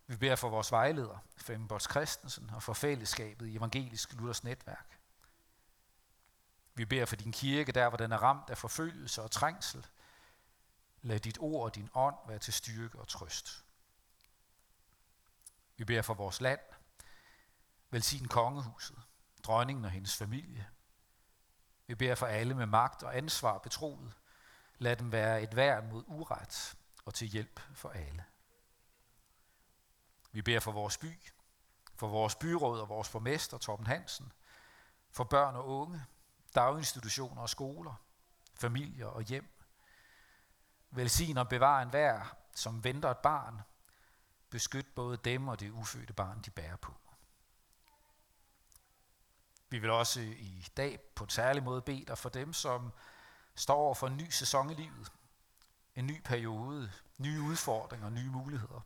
Vi 0.07 0.15
beder 0.15 0.35
for 0.35 0.49
vores 0.49 0.71
vejleder, 0.71 1.17
Fembots 1.37 1.89
Christensen, 1.89 2.49
og 2.49 2.63
for 2.63 2.73
fællesskabet 2.73 3.47
i 3.47 3.55
Evangelisk 3.55 4.13
Luthers 4.13 4.43
Netværk. 4.43 4.99
Vi 6.73 6.85
beder 6.85 7.05
for 7.05 7.15
din 7.15 7.31
kirke, 7.31 7.71
der 7.71 7.89
hvor 7.89 7.97
den 7.97 8.11
er 8.11 8.17
ramt 8.17 8.49
af 8.49 8.57
forfølgelse 8.57 9.21
og 9.21 9.31
trængsel. 9.31 9.87
Lad 11.01 11.19
dit 11.19 11.37
ord 11.39 11.63
og 11.63 11.75
din 11.75 11.89
ånd 11.93 12.15
være 12.27 12.39
til 12.39 12.53
styrke 12.53 12.99
og 12.99 13.07
trøst. 13.07 13.65
Vi 15.77 15.83
beder 15.83 16.01
for 16.01 16.13
vores 16.13 16.41
land. 16.41 16.59
Velsign 17.89 18.27
kongehuset, 18.27 18.97
dronningen 19.43 19.85
og 19.85 19.91
hendes 19.91 20.15
familie. 20.15 20.67
Vi 21.89 21.95
beder 21.95 22.15
for 22.15 22.25
alle 22.25 22.53
med 22.53 22.65
magt 22.65 23.03
og 23.03 23.17
ansvar 23.17 23.57
betroet. 23.57 24.17
Lad 24.77 24.95
dem 24.95 25.11
være 25.11 25.41
et 25.41 25.55
værn 25.55 25.89
mod 25.89 26.03
uret 26.07 26.77
og 27.05 27.13
til 27.13 27.27
hjælp 27.27 27.59
for 27.73 27.89
alle. 27.89 28.25
Vi 30.31 30.41
beder 30.41 30.59
for 30.59 30.71
vores 30.71 30.97
by, 30.97 31.19
for 31.95 32.07
vores 32.07 32.35
byråd 32.35 32.79
og 32.79 32.89
vores 32.89 33.09
borgmester, 33.09 33.57
Torben 33.57 33.87
Hansen, 33.87 34.31
for 35.11 35.23
børn 35.23 35.55
og 35.55 35.67
unge, 35.67 36.05
daginstitutioner 36.55 37.41
og 37.41 37.49
skoler, 37.49 37.93
familier 38.55 39.07
og 39.07 39.21
hjem. 39.21 39.63
Velsign 40.91 41.37
og 41.37 41.49
bevar 41.49 41.81
en 41.81 41.93
vær, 41.93 42.37
som 42.55 42.83
venter 42.83 43.09
et 43.09 43.17
barn. 43.17 43.61
Beskyt 44.49 44.95
både 44.95 45.17
dem 45.17 45.47
og 45.47 45.59
det 45.59 45.69
ufødte 45.69 46.13
barn, 46.13 46.41
de 46.41 46.51
bærer 46.51 46.75
på. 46.75 46.93
Vi 49.69 49.79
vil 49.79 49.89
også 49.89 50.21
i 50.21 50.67
dag 50.77 50.99
på 51.15 51.23
en 51.23 51.29
særlig 51.29 51.63
måde 51.63 51.81
bede 51.81 52.05
dig 52.05 52.17
for 52.17 52.29
dem, 52.29 52.53
som 52.53 52.93
står 53.55 53.75
over 53.75 53.93
for 53.93 54.07
en 54.07 54.17
ny 54.17 54.29
sæson 54.29 54.69
i 54.69 54.73
livet. 54.73 55.11
En 55.95 56.07
ny 56.07 56.21
periode, 56.21 56.91
nye 57.17 57.41
udfordringer, 57.41 58.09
nye 58.09 58.29
muligheder. 58.29 58.81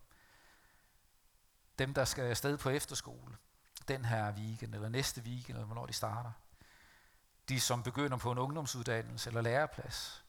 Dem, 1.80 1.94
der 1.94 2.06
skal 2.06 2.24
afsted 2.24 2.58
på 2.58 2.70
efterskole, 2.70 3.38
den 3.88 4.06
her 4.06 4.34
weekend, 4.34 4.76
eller 4.76 4.90
næste 4.90 5.22
weekend, 5.22 5.58
eller 5.58 5.66
hvornår 5.66 5.86
de 5.86 5.94
starter. 5.94 6.32
De, 7.50 7.60
som 7.60 7.84
begynder 7.84 8.18
på 8.18 8.32
en 8.32 8.38
ungdomsuddannelse 8.38 9.30
eller 9.30 9.42
læreplads. 9.42 10.26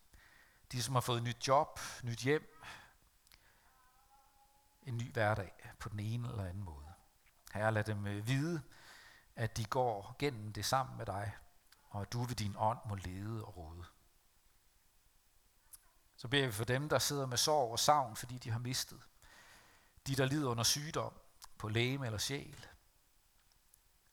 De, 0.72 0.82
som 0.82 0.94
har 0.94 1.00
fået 1.00 1.18
et 1.18 1.24
nyt 1.24 1.48
job, 1.48 1.80
nyt 2.02 2.18
hjem. 2.18 2.62
En 4.82 4.96
ny 4.96 5.12
hverdag 5.12 5.72
på 5.78 5.88
den 5.88 6.00
ene 6.00 6.28
eller 6.28 6.44
anden 6.44 6.64
måde. 6.64 6.86
Herre, 7.54 7.72
lad 7.72 7.84
dem 7.84 8.06
øh, 8.06 8.26
vide, 8.26 8.62
at 9.36 9.56
de 9.56 9.64
går 9.64 10.16
gennem 10.18 10.52
det 10.52 10.64
sammen 10.64 10.96
med 10.96 11.06
dig, 11.06 11.36
og 11.90 12.02
at 12.02 12.12
du 12.12 12.22
ved 12.22 12.34
din 12.34 12.54
ånd 12.58 12.78
må 12.86 12.94
lede 12.94 13.44
og 13.44 13.56
råde. 13.56 13.84
Så 16.16 16.28
beder 16.28 16.46
vi 16.46 16.52
for 16.52 16.64
dem, 16.64 16.88
der 16.88 16.98
sidder 16.98 17.26
med 17.26 17.36
sorg 17.36 17.72
og 17.72 17.78
savn, 17.78 18.16
fordi 18.16 18.38
de 18.38 18.50
har 18.50 18.58
mistet. 18.58 19.00
De, 20.06 20.16
der 20.16 20.24
lider 20.24 20.50
under 20.50 20.64
sygdom, 20.64 21.12
på 21.58 21.68
læge 21.68 22.04
eller 22.04 22.18
sjæl. 22.18 22.66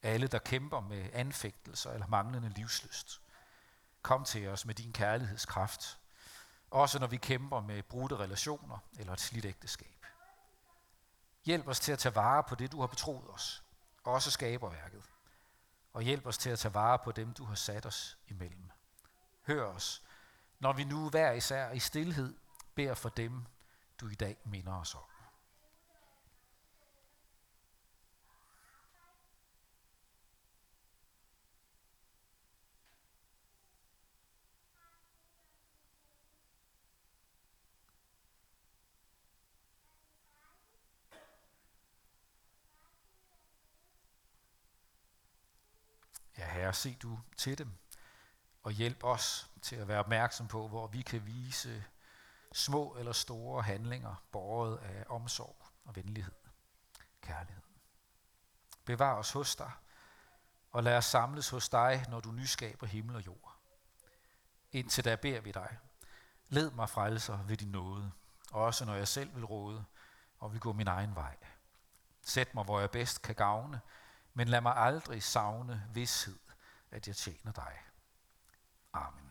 Alle, 0.01 0.27
der 0.27 0.39
kæmper 0.39 0.79
med 0.79 1.09
anfægtelser 1.13 1.91
eller 1.91 2.07
manglende 2.07 2.49
livsløst. 2.49 3.21
Kom 4.01 4.25
til 4.25 4.47
os 4.47 4.65
med 4.65 4.75
din 4.75 4.93
kærlighedskraft. 4.93 5.99
Også 6.71 6.99
når 6.99 7.07
vi 7.07 7.17
kæmper 7.17 7.61
med 7.61 7.83
brudte 7.83 8.17
relationer 8.17 8.77
eller 8.97 9.13
et 9.13 9.19
slidt 9.19 9.45
ægteskab. 9.45 10.05
Hjælp 11.45 11.67
os 11.67 11.79
til 11.79 11.91
at 11.91 11.99
tage 11.99 12.15
vare 12.15 12.43
på 12.43 12.55
det, 12.55 12.71
du 12.71 12.79
har 12.79 12.87
betroet 12.87 13.29
os. 13.29 13.63
Også 14.03 14.31
skaberværket. 14.31 15.10
Og 15.93 16.01
hjælp 16.01 16.25
os 16.25 16.37
til 16.37 16.49
at 16.49 16.59
tage 16.59 16.73
vare 16.73 16.99
på 16.99 17.11
dem, 17.11 17.33
du 17.33 17.45
har 17.45 17.55
sat 17.55 17.85
os 17.85 18.17
imellem. 18.27 18.71
Hør 19.47 19.63
os, 19.63 20.03
når 20.59 20.73
vi 20.73 20.83
nu 20.83 21.09
hver 21.09 21.31
især 21.31 21.71
i 21.71 21.79
stillhed 21.79 22.35
beder 22.75 22.93
for 22.93 23.09
dem, 23.09 23.45
du 24.01 24.07
i 24.07 24.15
dag 24.15 24.37
minder 24.45 24.73
os 24.73 24.95
om. 24.95 25.10
Herre, 46.71 46.77
se 46.77 46.95
du 46.95 47.19
til 47.37 47.57
dem, 47.57 47.71
og 48.63 48.71
hjælp 48.71 49.03
os 49.03 49.51
til 49.61 49.75
at 49.75 49.87
være 49.87 49.99
opmærksom 49.99 50.47
på, 50.47 50.67
hvor 50.67 50.87
vi 50.87 51.01
kan 51.01 51.25
vise 51.25 51.83
små 52.53 52.95
eller 52.95 53.11
store 53.11 53.63
handlinger, 53.63 54.15
båret 54.31 54.77
af 54.77 55.05
omsorg 55.09 55.65
og 55.85 55.95
venlighed, 55.95 56.33
kærlighed. 57.21 57.63
Bevar 58.85 59.13
os 59.13 59.31
hos 59.31 59.55
dig, 59.55 59.71
og 60.71 60.83
lad 60.83 60.97
os 60.97 61.05
samles 61.05 61.49
hos 61.49 61.69
dig, 61.69 62.05
når 62.09 62.19
du 62.19 62.31
nyskaber 62.31 62.87
himmel 62.87 63.15
og 63.15 63.25
jord. 63.25 63.57
Indtil 64.71 65.05
da 65.05 65.15
beder 65.15 65.41
vi 65.41 65.51
dig, 65.51 65.77
led 66.49 66.71
mig 66.71 66.89
frelser 66.89 67.43
ved 67.43 67.57
din 67.57 67.71
nåde, 67.71 68.11
også 68.51 68.85
når 68.85 68.95
jeg 68.95 69.07
selv 69.07 69.35
vil 69.35 69.45
råde 69.45 69.85
og 70.39 70.53
vil 70.53 70.59
gå 70.59 70.73
min 70.73 70.87
egen 70.87 71.15
vej. 71.15 71.37
Sæt 72.25 72.55
mig, 72.55 72.63
hvor 72.63 72.79
jeg 72.79 72.91
bedst 72.91 73.21
kan 73.21 73.35
gavne, 73.35 73.81
men 74.33 74.47
lad 74.47 74.61
mig 74.61 74.77
aldrig 74.77 75.23
savne 75.23 75.89
vidshed, 75.93 76.39
at 76.91 77.07
jeg 77.07 77.15
tjener 77.15 77.51
dig. 77.51 77.77
Amen. 78.93 79.30